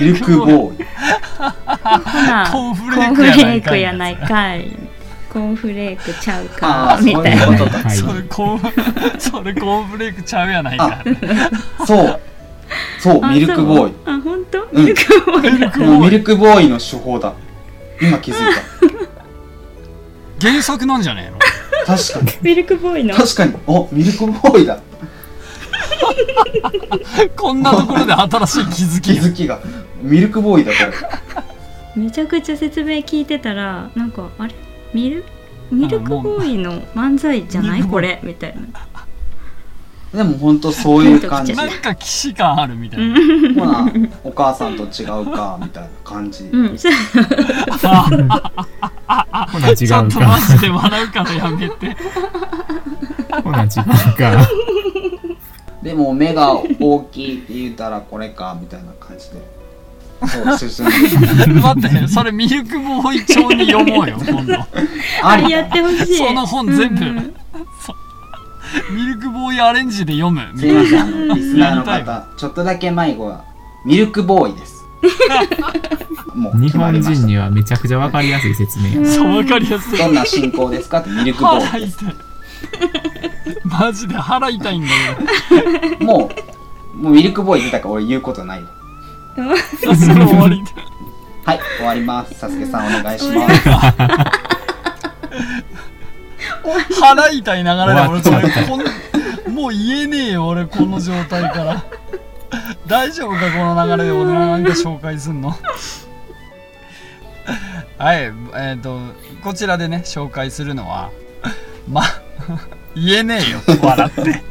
[0.00, 0.86] ルクボーイ。
[1.36, 4.85] ほなコーンフレコークやないかい
[5.36, 7.44] コーンフレークちゃうあかあそういうみたいな。
[7.90, 11.04] それコーンそれコーンフレークちゃうやないか。
[11.86, 12.18] そう。
[12.98, 13.92] そうあミルクボーイ。
[13.92, 14.14] そう。
[14.14, 14.62] あ本当？
[14.72, 14.84] うん。
[14.86, 15.60] ミルクボーイ。
[15.60, 17.34] だ、もうミルクボーイの手法だ。
[18.00, 18.38] 今気づい
[20.40, 21.38] 原作なんじゃねえの？
[21.84, 22.40] た確かに。
[22.40, 23.14] ミルクボーイの？
[23.14, 23.54] 確かに。
[23.66, 24.80] おミルクボーイだ。
[27.36, 29.60] こんなところで新しい気づき気づきが。
[30.00, 30.78] ミルクボーイだこ
[31.98, 32.02] れ。
[32.02, 34.54] めちゃくちゃ説明聞いてたらなんかあれ？
[34.96, 35.24] ミル
[35.70, 37.82] ミルクボーイの漫才じゃない？
[37.82, 38.18] これ。
[38.22, 38.62] みたいな。
[40.14, 41.54] でも本当そういう感じ。
[41.54, 43.20] なんか既視感あるみたいな、
[43.54, 43.92] ほな
[44.24, 46.44] お母さんと違うかみたいな感じ。
[46.44, 46.78] うん。
[46.78, 46.92] そう。
[46.92, 46.96] ほ
[49.58, 50.14] な違ちょっうか。
[50.14, 51.94] とマジで笑うからやめて。
[53.44, 53.68] ほな違う
[54.16, 54.48] か。
[55.82, 59.55] でも目が大きいって言ったらこれかみたいな感じで
[60.46, 64.54] 待ってそれミルクボーイ帳に読もうよ今度。
[65.22, 66.16] あありやってほしい。
[66.16, 67.16] その本全部、うん。
[67.18, 67.20] う。
[67.20, 67.34] ん
[68.90, 70.40] ミルクボーイアレンジで読む。
[70.56, 73.44] すいまリスナーのやりたい方ちょっとだけ迷子は
[73.84, 74.84] ミルクボーイです。
[76.34, 79.02] もう日本人にはめちゃくちゃわかりやすい説明。
[79.02, 79.10] や。
[79.10, 79.98] そう分かりやすい。
[79.98, 81.98] どんな進行ですかってミルクボー腹イです。
[81.98, 82.14] 痛い
[83.64, 84.88] マジで腹痛いんだ
[86.00, 86.30] も
[86.94, 88.68] うもうミルクボーイ出たから俺言うことないわ
[89.80, 90.62] けどそれ終わり
[91.44, 92.34] はい終わります。
[92.34, 93.18] サスケさんお願い。
[93.18, 93.56] します
[97.00, 97.64] 腹痛い。
[97.64, 98.80] ながらで俺そ終わったれこん
[99.54, 101.84] もう言えねえよ俺この状態から
[102.86, 105.50] 大丈夫かこの流れで俺なんか紹介すんの
[107.98, 108.32] はい。
[108.54, 108.98] えっ、と
[109.42, 111.10] こちらでね紹介するのは
[111.88, 112.02] ま
[112.94, 114.42] 言えねえよ笑って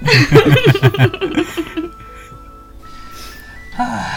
[3.74, 4.15] はあ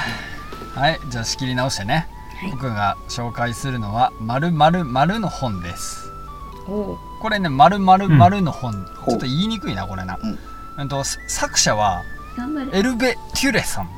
[0.79, 2.07] はいじゃあ仕切り直してね、
[2.53, 6.09] 僕が紹介するのは「まるまるまるの本です。
[7.21, 10.19] これね、まるまるまるの本、ほうちょっと言いにくいな、これな。
[10.23, 10.39] うん。
[10.79, 12.03] うんと、す作者は、
[12.73, 13.89] エルベ・テュレさん。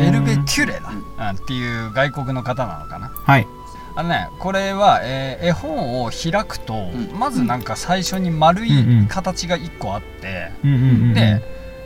[0.00, 0.90] エルベ・テュレだ、
[1.30, 1.36] うん。
[1.36, 3.10] っていう外国の方なのかな。
[3.12, 3.46] はい。
[3.96, 7.10] あのね、これは、えー絵本を開くと、ん。
[7.18, 9.02] まずなんか最初に丸うんうん。
[9.04, 11.14] い形が1個あって、うんうんうん。
[11.14, 11.42] で、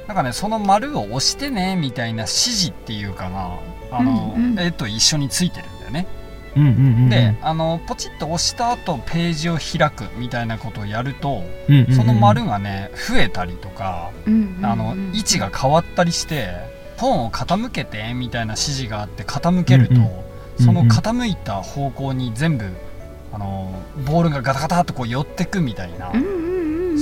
[0.06, 3.50] なんかね、その丸を押してね、みたいな指示っていうかな、
[3.90, 4.58] あの、うんうん。
[4.58, 6.06] 絵と一緒についてるんだよね。
[6.56, 6.72] うんうんう
[7.06, 7.08] ん。
[7.08, 14.66] で、あの、ポチッと押した後、ページを開くみたいなことをやると、うんうんうん、その丸がね増えたりとか、うんうんうん。
[14.66, 16.48] あの位置が変わったりして
[16.96, 20.64] 本を傾けてみたいな指示があって傾けると、うんうん。
[20.64, 22.72] その傾いた方向に全部
[23.32, 23.72] あの
[24.06, 26.37] ボールがガタガタっとこう寄ってくみたいな、うんうんうん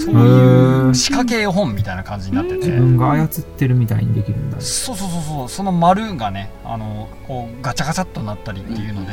[0.06, 0.94] そうへいうー。
[0.94, 4.60] 仕掛け絵本みたいな感じになってて、自分が操ってるみたいにできるんだ。
[4.60, 5.48] そうそうそうそう。
[5.48, 9.12] その丸がねあのこうガチャガチャっとなったりっていうので、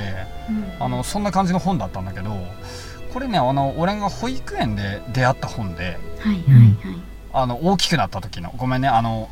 [0.49, 0.85] うん。
[0.85, 2.31] あのそんな感じの本だったんだけど
[3.13, 5.83] これねあの俺が保育園で出会った本で。
[5.83, 7.01] はいはいはい。
[7.33, 9.27] あの大きくなった時のごめんねあの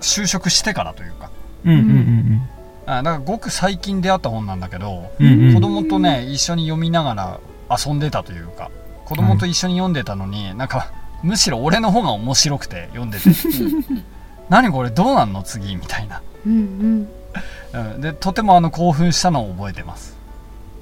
[0.00, 1.30] 就職してからというか。
[1.64, 2.48] うんうんうん
[2.86, 5.26] あだからごく最近出会った本なんだけど、うん。
[5.26, 5.54] うんうん。
[5.54, 7.40] 子供とね一緒に読みながら
[7.70, 8.70] 遊んでたというか
[9.08, 10.92] 子供と一緒に読んでたのに、なんか
[11.22, 13.24] むしろ俺の方が面白くて読んでて。
[14.48, 15.76] 何これどうなんの次？
[15.76, 17.08] みたいな、うん
[17.74, 20.16] うん、でとてもあの興奮したのを覚えてます。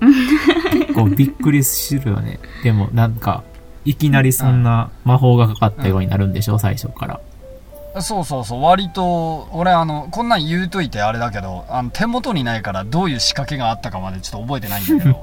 [0.01, 2.39] 結構びっくりするよね。
[2.63, 3.45] でもなんか、
[3.85, 8.03] いきなりそんな魔法がかかったようになるんでしょ、最初から。
[8.03, 8.63] そうそうそう。
[8.63, 15.23] 割と俺あのこんなん言うといてあれだけどあの手元にないからどういう仕掛けがあったかまでちょっと覚えてないんだけど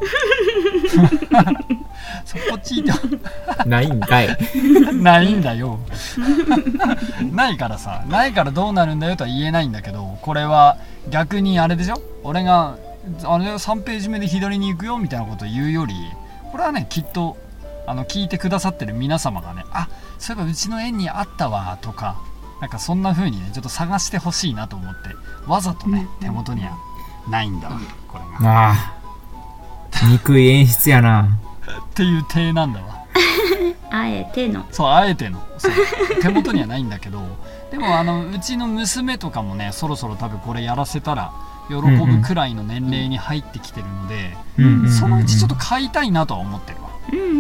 [2.26, 2.92] そこちいて
[3.66, 4.38] ないんかい。
[4.96, 5.80] ないんだよ。
[7.32, 8.04] ないからさ。
[8.08, 10.78] ないからどうなるんだよとは言えないんだけどこれは
[11.10, 12.02] 逆にあれでしょ？
[12.24, 12.76] 俺が
[13.26, 14.98] あれ3ページ目で左に行くよ？
[14.98, 15.94] みたいなことを言うより
[16.52, 17.38] これはねきっと
[17.86, 22.16] あの聞いてくださってる皆様がねあそういえばうちの園にあったわとか
[22.62, 25.10] なんかそんな風にねちょっと探してほしいなと思って
[25.48, 26.72] わざとね手元には
[27.30, 28.70] ないんだわこれが。
[28.70, 28.94] ああ。
[30.10, 31.28] 憎い演出やな。
[31.71, 33.04] っていう体なんだわ。
[33.91, 34.65] あえての。
[34.71, 35.43] そうあえての。
[35.58, 35.71] そう。
[36.21, 37.21] 手元にはないんだけど。
[37.71, 41.32] でもあのうちの娘とかもねそろそろ多分これやらせたら
[41.69, 46.89] 喜ぶくらいの年齢に入ってきてるので、うんうんうんそのうちちょっと買いたいなとは思ってるわ。
[47.12, 47.36] うんうんう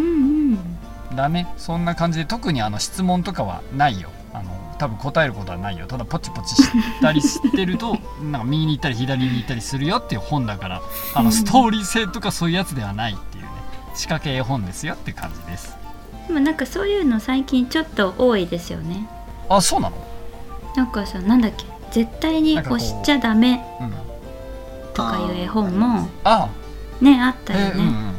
[0.55, 4.09] んだねそんな感じで特にあの質問とかはないよ。
[4.33, 5.85] あの多分答えることはないよ。
[5.85, 6.63] ただポチポチし
[7.01, 10.81] たりしてるとなんか右に行ったり左に行ったりするよっていう本だから
[11.13, 13.17] あのストーリー性とかそういうやつではない
[13.95, 15.75] 仕掛け絵本ですよって感じです。
[16.27, 19.07] でもなんかそういうの最近ちょっと多いですよね。
[19.49, 19.95] あそうなの？
[20.75, 21.65] なんかさなんだっけ？
[21.91, 23.93] 絶対に押しちゃダメうん。
[24.93, 26.49] とかいう絵本もあ
[27.01, 28.13] ねあったよね、えーうんうん。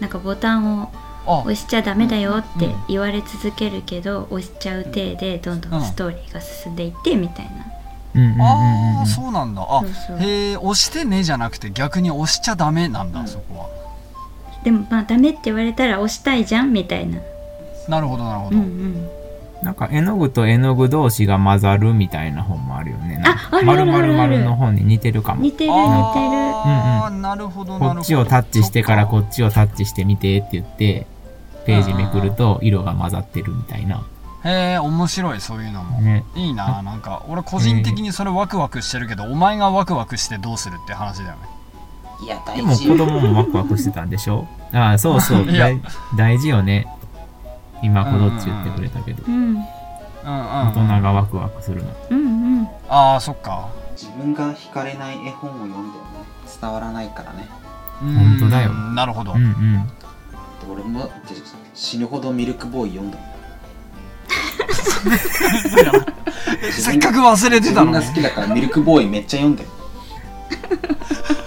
[0.00, 0.90] なんかボタンを
[1.26, 7.66] あ押しちゃダメだよってうん言われ続けるけど、押しちゃう体でどんどんストーリーが進んでいってみたいな、
[8.14, 8.42] うんうんうんうん。
[8.42, 9.62] ああそうなんだ。
[9.62, 10.18] あそうそう。
[10.18, 13.28] へえ押してねじゃなくて逆に押しちゃダメなんだ、うん。
[13.28, 13.68] そこは
[14.64, 17.20] でもまあダメって言われたら押したいじゃんみたいな。
[17.88, 19.08] なるほどなるほうど、んうん。
[19.62, 23.22] なんか絵の具と絵の具同士が混ざるみたいな本もあるよね。
[23.24, 25.42] ああるあるある丸々丸の本に似てるかも。
[25.42, 25.86] 似てる似てる。
[25.86, 27.94] ああ、なるほどなるほど。
[27.96, 28.94] こっちをタッチしてか。
[28.96, 31.06] らこっっちをタッチしてみてって言って、
[31.66, 34.02] ページめくると色が混ざってるみたいな。
[34.42, 36.24] ちへえ面白いそういうのも、ね。
[36.34, 37.22] いいななんか。
[37.28, 41.38] 俺個人的にそれワクワクしてるけど、お前がワクワクしてどうするって話だよね
[42.22, 44.46] いや大でも事子供もワクワクしてたんでしょ？
[44.72, 45.46] ああ、そうそう。
[45.52, 45.80] 大
[46.16, 46.86] 大事よね。
[47.82, 49.22] 今こどっち言ってくれたけど。
[49.26, 49.40] うんうん。
[49.50, 49.58] うん、
[50.24, 51.90] 大人がワクワクするの。
[52.10, 52.22] うんう
[52.62, 52.68] ん。
[52.88, 53.68] ああそっか。
[53.96, 55.90] 自分が惹かれない絵本を読んでもね
[56.60, 57.46] 伝わらないからね。
[58.00, 58.72] 本当だよ。
[58.72, 59.86] なるほど、うんうん。
[59.86, 59.92] で
[60.72, 61.10] 俺もで
[61.74, 63.18] 死ぬほどミルクボーイ読んだ
[66.72, 67.98] せっかく忘れてたのに。
[67.98, 69.68] 自分が好きだからミルクボーイめっちゃ読んでる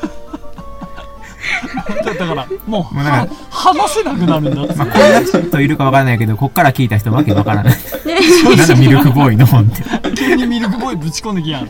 [2.03, 4.63] だからもうもうなんかは話せなくなるんだ。
[4.63, 7.73] ってまあ、こんな人いるかわからないけど、こっから聞いた人わけわからない。
[8.57, 9.83] なんだミルクボーイの本って。
[10.15, 11.65] 急にミルクボーイぶち込んできやん。
[11.65, 11.69] ミ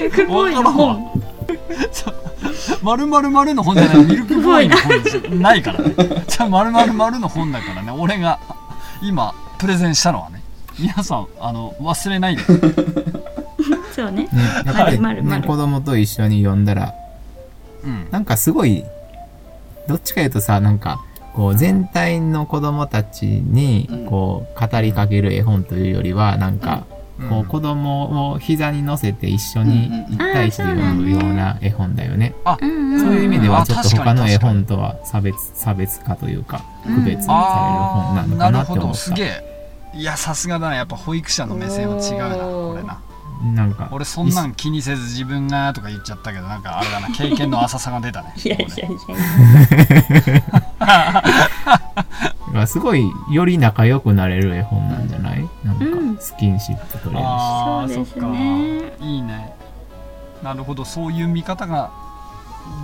[0.00, 1.22] ルクボーイの本。
[2.82, 4.04] まるまるまるの本じゃない。
[4.04, 5.94] ミルクボーイの本じゃないからね。
[6.28, 7.90] じゃあまるまるまるの本だからね。
[7.90, 8.38] 俺が
[9.02, 10.42] 今プレゼンしたのはね。
[10.78, 12.42] 皆さんあの忘れないで。
[13.94, 14.22] そうね。
[14.22, 14.28] ね、
[14.64, 15.42] やっぱり、ね、まるまるまる。
[15.46, 16.94] 子供と一緒に読んだら、
[17.84, 18.08] うん。
[18.10, 18.84] なんかすごい、
[19.88, 26.84] どっちか言うとさ、なんか、こう、全体の子供たちにうん、こう、語りかける絵本というよりは、なんか、
[27.18, 27.28] うん。
[27.28, 32.34] こう、子供を膝に乗せて一緒に一対一で読むような絵本だよね。
[32.60, 33.00] うんうん。
[33.00, 37.44] そういう意味では、あちょっと他の絵本とは差別、差別化というか、うん区別される
[38.02, 38.80] 本なのかなってなるほど。
[38.82, 38.98] 思った。
[38.98, 39.52] すげえ。
[39.94, 40.74] いやさすがだな。
[40.74, 43.00] やっぱ保育者の目線は違うなこれな
[43.42, 48.32] なんか、俺そんなん気にせず自分がとか言っちゃったけどなんかあれだな経験の浅さが出たね。
[48.44, 48.90] いやいやいやい
[50.36, 50.42] や。
[52.52, 55.48] まあすごい、より仲良くなれる絵本なんじゃない？
[55.64, 57.22] なんうんか、スキンシップ取れるし。
[57.26, 58.30] あーそうですねそっ
[59.00, 59.04] か。
[59.06, 59.52] いいね。
[60.42, 61.90] なるほどそういう見方が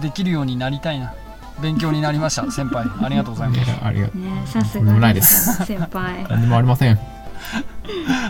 [0.01, 1.12] できるようになりたいな。
[1.61, 2.87] 勉強になりました 先輩。
[3.03, 3.61] ありがとうございます。
[3.85, 4.21] ありがとう。
[4.21, 5.64] ねさすとんでもながいです。
[5.66, 6.25] 先輩。
[6.29, 6.99] 何でもありません。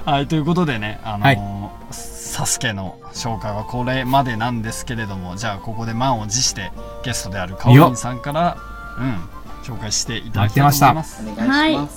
[0.04, 1.36] はいということでねあのーはい
[2.38, 6.70] サスケの紹介はこれまでなんですけれどもじゃあここで満を持して
[7.02, 8.56] ゲストであるカオリンさんから
[8.96, 11.20] うん紹介していただきたいと思います。
[11.20, 11.88] お願い。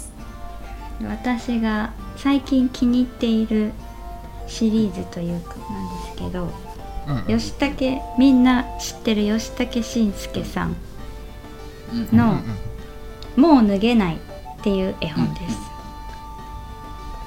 [1.08, 3.72] 私が最近気に入っている
[4.48, 6.50] シリーズというかなんですけど
[7.30, 10.76] うん吉武みんな知ってる吉武慎介さん
[12.12, 12.40] の
[13.38, 14.16] 「もう脱げない」
[14.60, 15.58] っていう絵本です、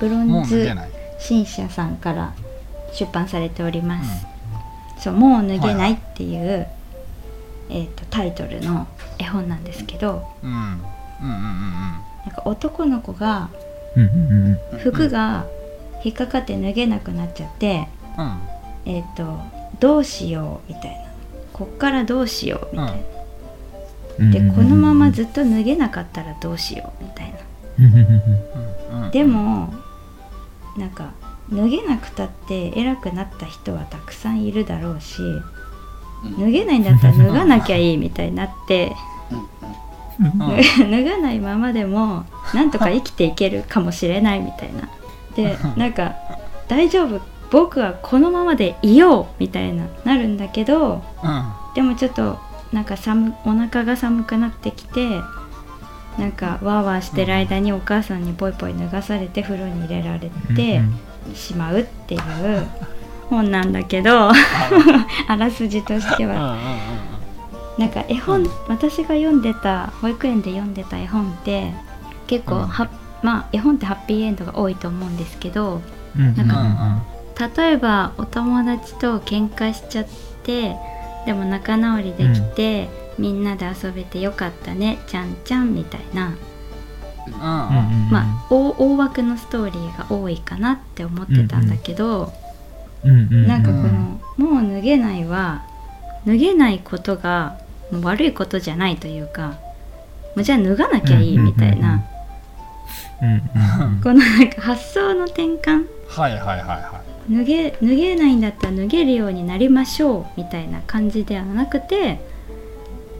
[0.00, 0.68] ブロンズ
[1.20, 2.34] 新社さんから
[2.94, 4.26] 出版されております、
[4.98, 6.66] そう「もう脱げない」っていう、
[7.68, 8.86] えー、とタイトルの
[9.18, 10.50] 絵本なんですけどうん。
[10.50, 10.80] うんうんうんうん。
[12.26, 13.48] なんか男の子が
[13.96, 15.46] うんうんうん服が
[16.02, 18.24] 引っかかって脱げなくなっちゃって、うん。
[18.24, 18.40] うん
[18.86, 19.40] えっ、と
[19.80, 21.04] どうしようみたいな。
[21.54, 22.94] こっからどうしようみたいな、
[24.18, 24.30] うん。
[24.30, 27.38] でこのままずずっと脱げなかったらどうしようみたいな。
[27.78, 27.82] う
[28.98, 29.10] んうん。
[29.10, 29.72] でも
[30.76, 31.12] なんか
[31.52, 35.22] 脱げなくたって偉くなった人はたくさんいるだろうし
[36.24, 36.40] うん。
[36.40, 38.92] 脱げないんだったら脱がなきゃいいみたいになって
[40.18, 44.88] 脱がないままでもなんとか生きていけるかもしれないみたいな。
[45.36, 46.14] で なんか
[46.68, 51.44] 大丈夫僕はこのままでいようみたいななるんだけどうん。
[51.74, 52.38] でもちょっと
[52.72, 55.20] なんか寒お腹が寒くなってきて
[56.18, 60.80] なんかワーワーしてる間にお母さんにポイポイ脱がされて風呂に入れられて
[61.34, 62.22] しまうっていう
[63.30, 66.56] 本なんだけど あらすじとしては。
[67.78, 71.72] なんか絵本私が読んでた保育園で読んでた絵本って
[72.28, 72.66] 結構うん。
[72.66, 72.88] は、
[73.22, 75.80] まあ絵本ってハッピーエンドが多いと思うんですけど
[76.16, 76.48] なんなん
[77.34, 80.06] か例えばお友達と喧嘩しちゃっ
[80.44, 80.76] て
[81.26, 86.53] でも仲直りできて、みんなで遊べてよかったねちゃんちゃんみたいな、うん
[87.30, 92.32] まあ大大枠のストーリーが多いかなって思ってたんだけど、
[93.02, 95.62] なんかこの「もう脱げない」は
[96.26, 97.58] 脱げないことが
[98.02, 99.48] 悪いことじゃないというか
[100.34, 102.02] もうじゃあ脱がなきゃいいみたいな、
[104.02, 105.86] このなんか発想の転換
[107.30, 112.20] 脱げ脱げないんだったら脱げるようになりましょうみたいな感じではなくて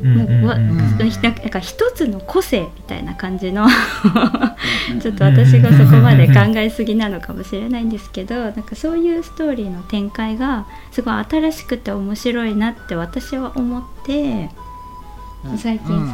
[0.02, 3.66] なんか一つの個性みたいな感じの
[5.00, 14.50] ちょっと私がそこまで考えすぎなのかもしれないんですけどなんかそういうストーリーの展開がすごい新しくて面白いなって私は思って
[15.44, 15.58] うん。
[15.58, 16.04] 最近そうん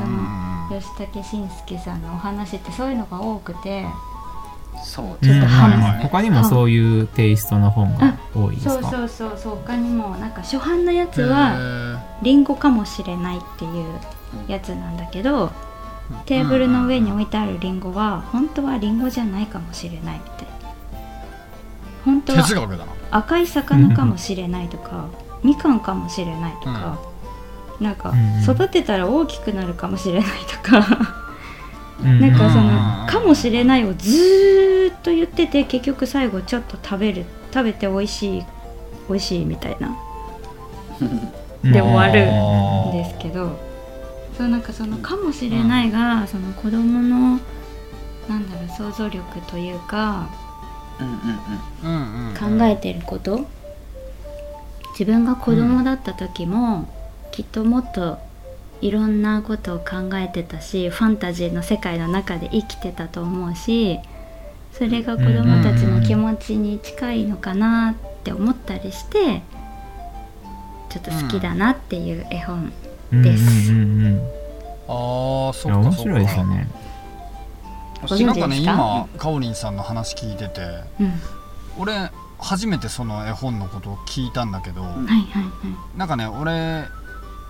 [0.71, 3.85] の吉武慎介さんのお話ってそういうのが多くて
[4.85, 8.73] そううんちょっとはいはい他にもそういうテイストの本が多いですか？
[8.75, 9.57] そうそうそうそう。
[9.57, 11.99] 他にもなんか初版のやつへはー。
[12.23, 13.85] リンゴかもしれないっていう
[14.49, 15.51] やつなんだけど
[16.27, 20.75] テーブルの上に置いてあるリンゴは本当はリンゴじゃないかもしれないみたいな
[22.05, 25.07] 本当は赤い魚かもしれないとか
[25.43, 26.99] みかんかもしれないとか、
[27.81, 30.29] なんかうん育てたら大きくなるかもしれない
[30.63, 30.79] とか。
[30.79, 31.30] うん
[32.03, 32.67] なんかそうん。
[32.69, 38.45] の「かもしれない」をずーっと言ってて結局最後ちょっと食べる食べて美味しい
[39.09, 39.97] 美味しいみたいな。
[41.01, 41.05] う
[41.69, 41.73] ん。
[41.73, 43.59] で終わるあーですけど
[44.39, 47.39] そうなんかその「かもしれないが」その子供の
[48.29, 50.29] なんだろう想像力というか
[50.99, 53.47] 考えてること。
[54.99, 56.87] 自分が子供だった時も、
[57.33, 58.19] きっともっと
[58.81, 63.99] いろんなことを考えてたしファンタジーの世界の中で生きてたと思うし
[64.73, 69.43] それが子供たちの気持ちに近いのかなって思ったりして
[70.89, 72.73] ちょっと好きだなっていう絵本
[73.13, 73.73] です。
[73.73, 74.21] うんうんうんうん。
[74.89, 75.97] ああそいや面っか。
[75.97, 76.69] そっか白いですよね。
[78.03, 80.61] ご存なんかね今かおりんさんの話聞いてて
[81.01, 81.13] うん、
[81.79, 85.49] 俺初めてその絵本のことを聞いたんだけど、んはいはいは
[85.95, 85.99] い。
[85.99, 86.89] なんかね俺な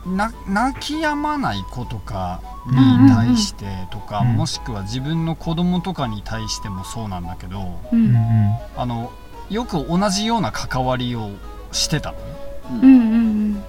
[0.06, 4.36] 泣き止まない子とかに対してとか、うん。
[4.36, 8.12] もしくは自分の子供とかに対してもそうなんだけどううんうん。
[8.12, 9.12] んあの
[9.50, 11.30] よく同じような関わりを
[11.72, 12.18] してたの。
[12.18, 12.24] ね
[12.70, 12.96] うんうんう
[13.58, 13.62] ん。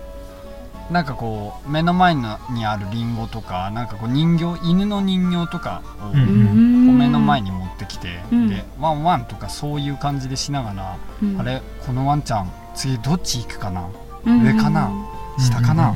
[0.89, 8.49] なんかこう目の前のにあるリンゴとかなんかこう人形犬の人形とかを目の前に持ってきて、うん。
[8.49, 11.39] でワンワンとかそういう感じでしながら、うん。
[11.39, 13.89] あれこのワンちゃん次どっち行くかな？
[14.25, 14.43] うん。
[14.43, 14.91] 上かな？
[15.39, 15.95] 下かな。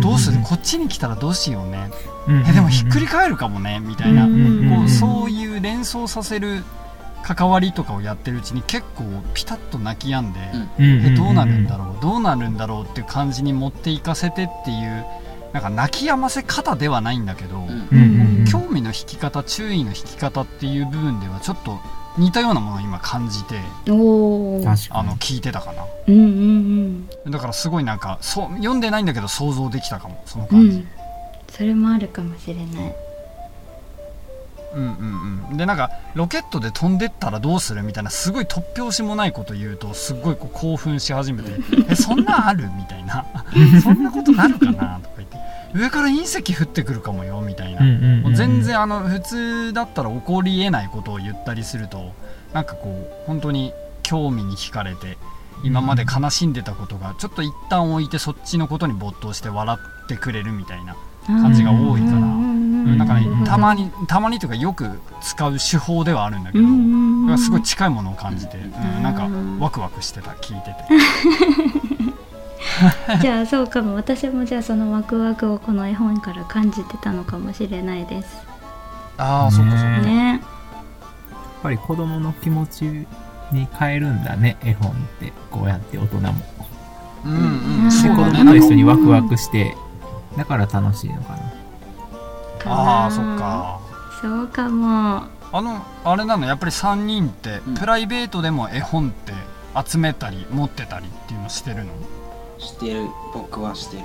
[0.00, 0.40] どうする？
[0.44, 1.90] こっちに来たらどうしようね。
[2.28, 6.62] うんえでもひっくり返るかもねみたいな、うんこうそういう連想させる
[7.24, 9.04] 関わりとかをやってるうちに結構
[9.34, 10.40] ピタッと泣き止んで、
[10.78, 11.06] うん。
[11.06, 12.02] えどうなるんだろう？
[12.02, 15.04] どうなるんだろうっていう感じに持っていかせてっていう
[15.52, 17.66] なんか泣き止ませ方ではないんだけど、
[18.50, 21.78] 興味の引き方注意の引き方っていう部分ではちょっと
[22.18, 23.56] 似たようなものを今感じて
[23.86, 23.90] あ
[25.02, 25.84] の聞いてたかな。
[26.08, 30.88] うんうんだからすごいなんかそう読んでないんだけど想像できたかもそのうんう感じ、ん。
[31.50, 32.66] それもあるかもしれない。
[34.74, 34.82] うん。
[34.82, 41.50] うんうん、でなんかロケットで飛んでったらどうするみたいなすごい突拍子もないこと言うとすっごいこう興奮し始めて
[41.88, 43.24] 「えそんなんある?」みたいな
[43.82, 44.86] 「そんなことなるかな?」とか。
[44.86, 45.08] 言って
[45.74, 47.82] 「上から隕石降ってくるかもよ」みたいな、
[48.22, 52.12] もう全然あの普通だったら起こりえないことを言ったりすると
[52.52, 55.16] なんかこう本当に興味に惹かれて
[55.64, 60.96] 今まで悲しんでたことがちょっと一旦置いてそっちのことに没頭して笑ってくれるみたいな
[61.26, 62.98] 感じが多いからん。
[62.98, 72.12] なんかねうんたまにたまにというかよく使う手法ではあるんだけど、すごい近いものを感じて、うん、なんかうんワクワクしてた聞いてて
[73.20, 78.42] じゃあそうかも私もじゃあそのワクワクをこの絵本から感じてたのかもしれないです。
[79.18, 79.86] ああそっかそっか。
[79.86, 80.30] ねね。
[80.32, 80.40] やっ
[81.62, 83.06] ぱり子供の気持ち
[83.52, 85.32] に変えるんだね絵本って。
[85.50, 86.34] こうやって大人も。
[87.24, 89.76] うんううんんで子供と一緒にワクワクして
[90.36, 91.38] だから楽しいのかな。
[92.58, 93.78] かなああそっか。
[94.20, 95.24] そうかも。
[95.54, 97.74] あのあれなのやっぱり3人ってうん。
[97.74, 99.32] プライベートでも絵本って
[99.88, 101.92] 集めたり持ってたりっていうのしてるの？
[102.62, 104.04] してる僕はしてる、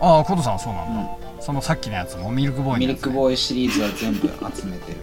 [0.00, 1.06] ああコトさんはそうなんだ、う
[1.42, 3.06] そのさっきのやつもミルクボーイミルのやつ。
[3.06, 4.98] ねクボーイシリーズは全部集めてる。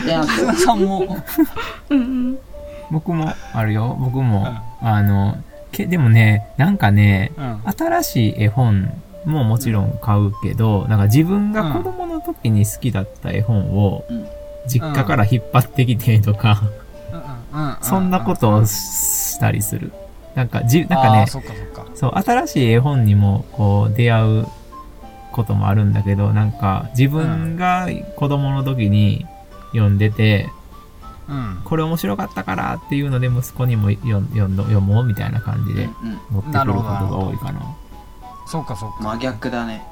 [0.07, 1.19] であ絆とさんも。
[1.91, 2.39] うんうん。
[2.91, 3.97] 僕もあるよ。
[3.99, 4.47] 僕も、
[4.81, 5.37] あの
[5.71, 7.63] けでもねなんかねうん。
[7.77, 8.91] 新しい絵本
[9.25, 14.27] ももちろん買うけど、なんか自分が子供の時に好きだった絵本をうん。
[14.69, 16.82] 実家から引っ張ってきてとか、うんうん
[17.81, 19.93] そんなことをしたりする。
[20.35, 21.87] なんかじ、なんかねそっかそっか。
[21.95, 24.47] そう、新しい絵本にもこう出会う
[25.33, 29.27] こともあるんだけど、なんか自分が子供の時に
[29.73, 30.49] 読んでて、
[31.29, 31.61] うん。
[31.65, 37.61] これ面白かったからっていうので息子にも読ん読んど読もうみたいな感じでうん持ってくることが多いかな。
[38.47, 38.97] そうかそうか。
[39.01, 39.87] 真逆だね。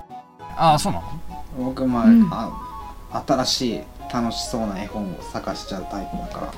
[0.56, 1.20] ああそうなの？
[1.56, 2.28] 僕も、うん。
[2.30, 2.50] あ
[3.26, 3.80] 新しい
[4.12, 6.52] 楽しそうな絵本を探しちゃうタイプだから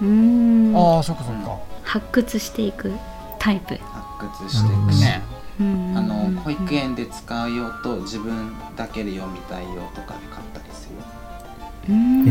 [0.00, 0.76] うーん。
[0.76, 2.92] ああそっかそっか、発掘していく
[3.38, 3.74] タイプ。
[3.76, 5.22] 発掘していくし、ね。
[5.60, 5.94] うん。
[5.96, 10.96] あの保育園で使う用と自分だけで読みたい用とかで買ったりする。
[10.96, 11.02] よ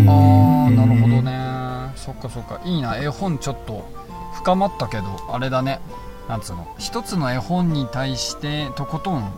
[0.04, 1.92] うああなるほどね。
[1.96, 2.62] そっかそっか。
[2.64, 2.98] いいな。
[2.98, 3.92] 絵本ちょっと
[4.36, 5.80] 深まったけどあれだね。
[6.28, 6.68] なんつうの。
[6.78, 9.32] 一つの絵本に対してとことん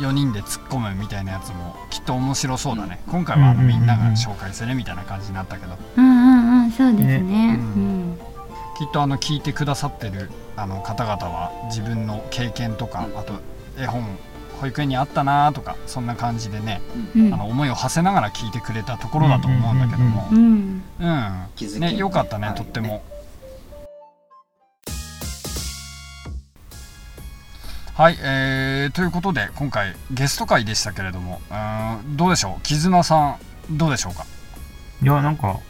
[0.00, 7.20] 4人で突っ込むみたいなやつもきっと面白そうだね、今回はみんなが紹介するみたいな感じになったけど、うんうんうんそうですね。
[7.20, 8.18] ねうん
[8.78, 13.18] きっとあの聞いてくださってるあの方々は自分の経験とか、うん。
[13.18, 13.34] あと
[13.78, 14.02] 絵本
[14.58, 16.80] 保育園にあったなとかそんな感じでね、
[17.14, 17.34] うん。
[17.34, 20.28] あの思いを馳せながら聞いてくれたところだと思うんだけども。
[20.32, 22.54] うんうん気づきねよかったねね。
[22.56, 23.02] とっても
[28.00, 32.62] はい、えー、ということで今回ゲスト会でしたけれどもうーんどうでしょう？
[32.62, 33.36] 絆さ
[33.68, 34.24] んどうでしょうか？
[35.02, 35.60] いや、なんか、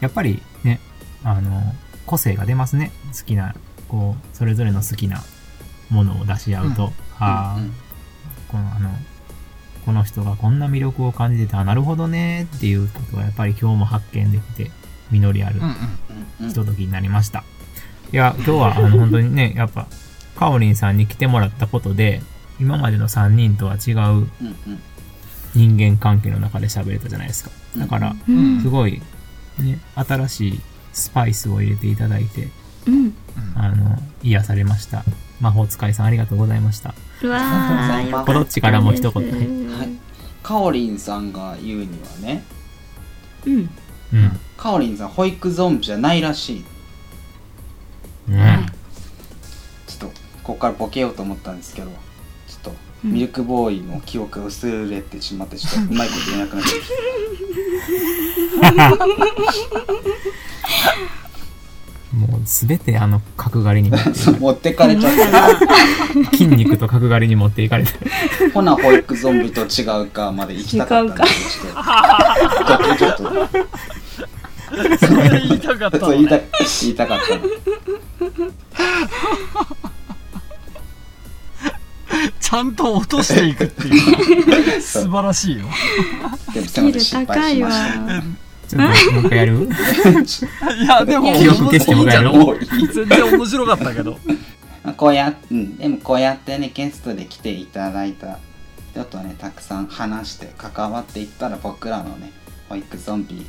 [0.00, 0.80] やっぱりね、
[1.24, 1.60] あの、
[2.06, 2.90] 個性が出ますね。
[3.14, 3.54] 好きな、
[3.86, 5.22] こう、それぞれの好きな
[5.90, 6.90] ものを出し合うと、うん。
[7.18, 7.74] ああ、うん
[8.48, 8.90] この、あの、
[9.84, 12.44] この人がこんな魅力を感じてて、あ、なるほどね。
[12.56, 14.70] っていうことがやっぱり今日も発見できて、
[15.10, 16.48] 実りあるうんうんうんうん。
[16.48, 17.44] ひとときになりました。
[18.10, 19.86] いや、今日はあの本当にね、やっぱ、
[20.38, 22.22] カオリンさんに来てもらったことで、
[22.60, 24.28] 今までの3人とは違ううんうん
[25.54, 27.50] 人間関係の中で喋れたじゃないですか。
[27.76, 29.00] だから、うんすごい、
[29.58, 30.60] ね、新しい
[30.92, 32.48] スパイスを入れていただいて、
[32.86, 33.14] うん
[33.56, 35.04] あの、癒されました。
[35.40, 36.94] 魔法使いさんありがとうございました。
[37.22, 37.40] うわ
[38.26, 39.88] ポロッチからも一言はい
[40.42, 42.44] かおりんさんが言うにはね
[43.46, 44.40] うんうん。
[44.56, 46.64] かおりんさん保育ゾンビじゃないらし
[48.28, 48.67] いね
[50.48, 52.72] ここからボケようと思ったんですけどちょっと
[53.04, 53.12] うん。
[53.12, 58.96] ミルクボーイの記憶が薄れてしまってちょっと うまいこと言えなくなっちゃっ
[62.30, 66.30] もうすべてあの角刈りに持っていた 持ってかれちゃった。
[66.32, 67.92] 筋肉と角刈りに持っていかれて。
[68.54, 71.68] ほな保育ゾンビと違うかまで行きたかったんでちょ
[72.74, 73.48] っとちょっと。
[74.98, 76.48] それ言いたかったのそう言いたね
[76.80, 77.42] 言いたかったの
[82.48, 84.80] ちゃんと落としていくっていう。
[84.80, 85.66] 素晴らしいよ。
[86.54, 87.70] でもスキル高いわ。
[87.70, 88.24] 失敗しまし
[88.68, 89.68] ちょっともう一回やる
[90.82, 92.30] いやでも記憶消してもらえる？
[92.94, 94.18] 全然面白かったけど。
[94.96, 98.38] こうやっ、うん、でもこうやってねゲストで来ていただいた
[98.94, 102.32] ちょっとねたくさん話して関わっていったら僕らのね
[102.70, 103.44] 保育ゾンビ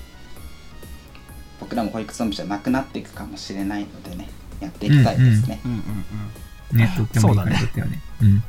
[1.61, 4.27] 僕らも保育ゾンビじゃなくなっていくかもしれないのでね
[4.59, 8.01] やっていきたいですね、うんうんうんね、とってもいいそうだね感じだったよね。
[8.21, 8.43] うん。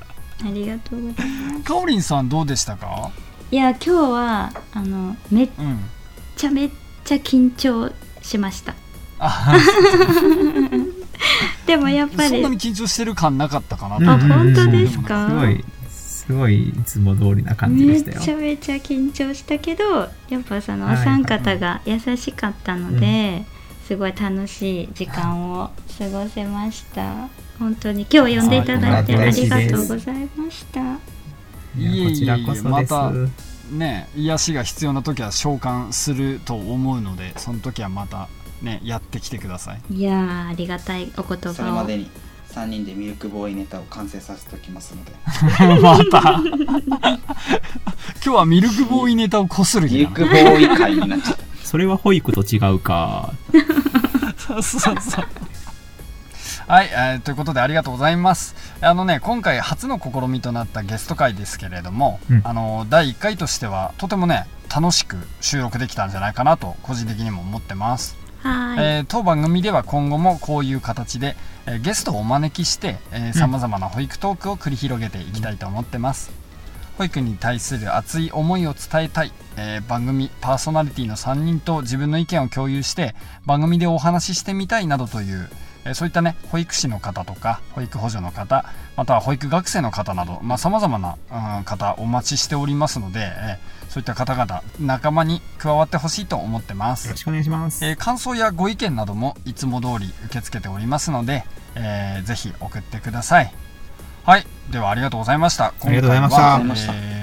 [0.45, 1.65] ありがとうございます。
[1.65, 3.11] かおりんさんどうでしたか？
[3.51, 5.79] いや今日はあのめっうん。
[6.37, 6.71] ちゃめっ
[7.05, 8.75] ちゃ緊張しました。
[9.19, 9.55] あ
[11.67, 14.09] でもやっぱりそんなに緊張してる感なかったかなうん。
[14.09, 15.29] あ本当ですか？
[15.29, 18.19] すごい、すごいいつも通りな感じでしたよ。
[18.19, 21.05] めちゃめちゃ緊張したけどやっぱそのおはい。
[21.05, 23.45] 三方が優しかったので、
[23.91, 25.69] すごい楽しい時間を
[25.99, 27.29] 過ごせました。
[27.59, 28.07] 本当に。
[28.09, 30.81] 今日呼んでいただいてありがとうございました。
[31.77, 32.65] いいえいえいえやこちらこそです。
[32.67, 33.13] また
[33.73, 38.29] ね癒しが必要な時は召喚すると思うのでその時はまた
[38.63, 39.81] ねやってきてください。
[39.93, 41.53] いやーありがたいお言葉を。
[41.53, 42.09] それまでに
[42.53, 45.11] 3人でミルクボーイネタを完成させておきますので。
[45.83, 46.41] また。
[48.23, 53.33] 今日はミルクボーイネタをこするミルクボーイ会になっちゃったそれは保育と違うか。
[54.37, 55.25] そうそうそう
[56.67, 58.57] はい、えーということでありがとうございます。
[58.81, 62.41] あのね今回初の試みとなったゲスト会ですけれども、うん。
[62.43, 68.17] あの第1回としてはとてもね楽しく収録できたんじゃないかなと個人的にも思ってます。
[68.41, 72.99] はーい、えー当番組では今後もこういう形で、えーゲストをお招きして
[73.33, 76.33] さまざまな保育トークを繰り広げていきたいと思ってます、
[77.01, 83.15] 保育に対する熱い思いを伝えたい、えー番組パーソナリティの3人と自分の意見を共有して
[83.47, 85.49] 番組でお話ししてみたいなどという、
[85.87, 88.67] えーそういったね保育士の方とか保育補助の方
[88.99, 91.17] または保育学生の方などさまざ、まな、
[91.59, 97.07] うん方お待ちしておりますので、えーそういった方々仲間に加わってほしいと思ってます。
[97.07, 97.85] よろしくお願いします。
[97.85, 101.45] えー感想やご意見などもいつも通り受け付けておりますので、
[101.77, 103.53] えーぜひ送ってください
[104.25, 104.47] はい。
[104.71, 105.67] ではありがとうございました。
[105.67, 106.59] ありがとうございました。
[106.59, 107.21] 今回はえー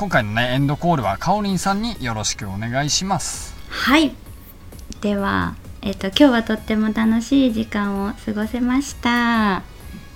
[0.00, 3.54] 今回のねエンドコールはかおりんさんによろしくお願いします。
[3.68, 4.14] はい。
[5.02, 9.62] では、えっと、今日はとっても楽しい時間を過ごせました。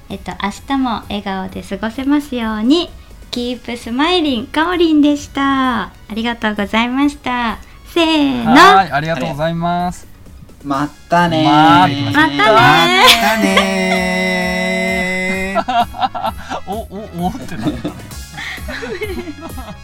[0.09, 2.89] えっと明日も笑顔で過ごせますように
[3.31, 5.83] キープスマイリンかおりんでした。
[5.83, 7.59] ありがとうございました。
[7.93, 8.53] せーの。
[8.53, 10.07] はいありがとうございます。
[10.63, 11.45] またねー。
[11.45, 14.64] ままたねまたねー
[16.67, 17.91] おおおってなった。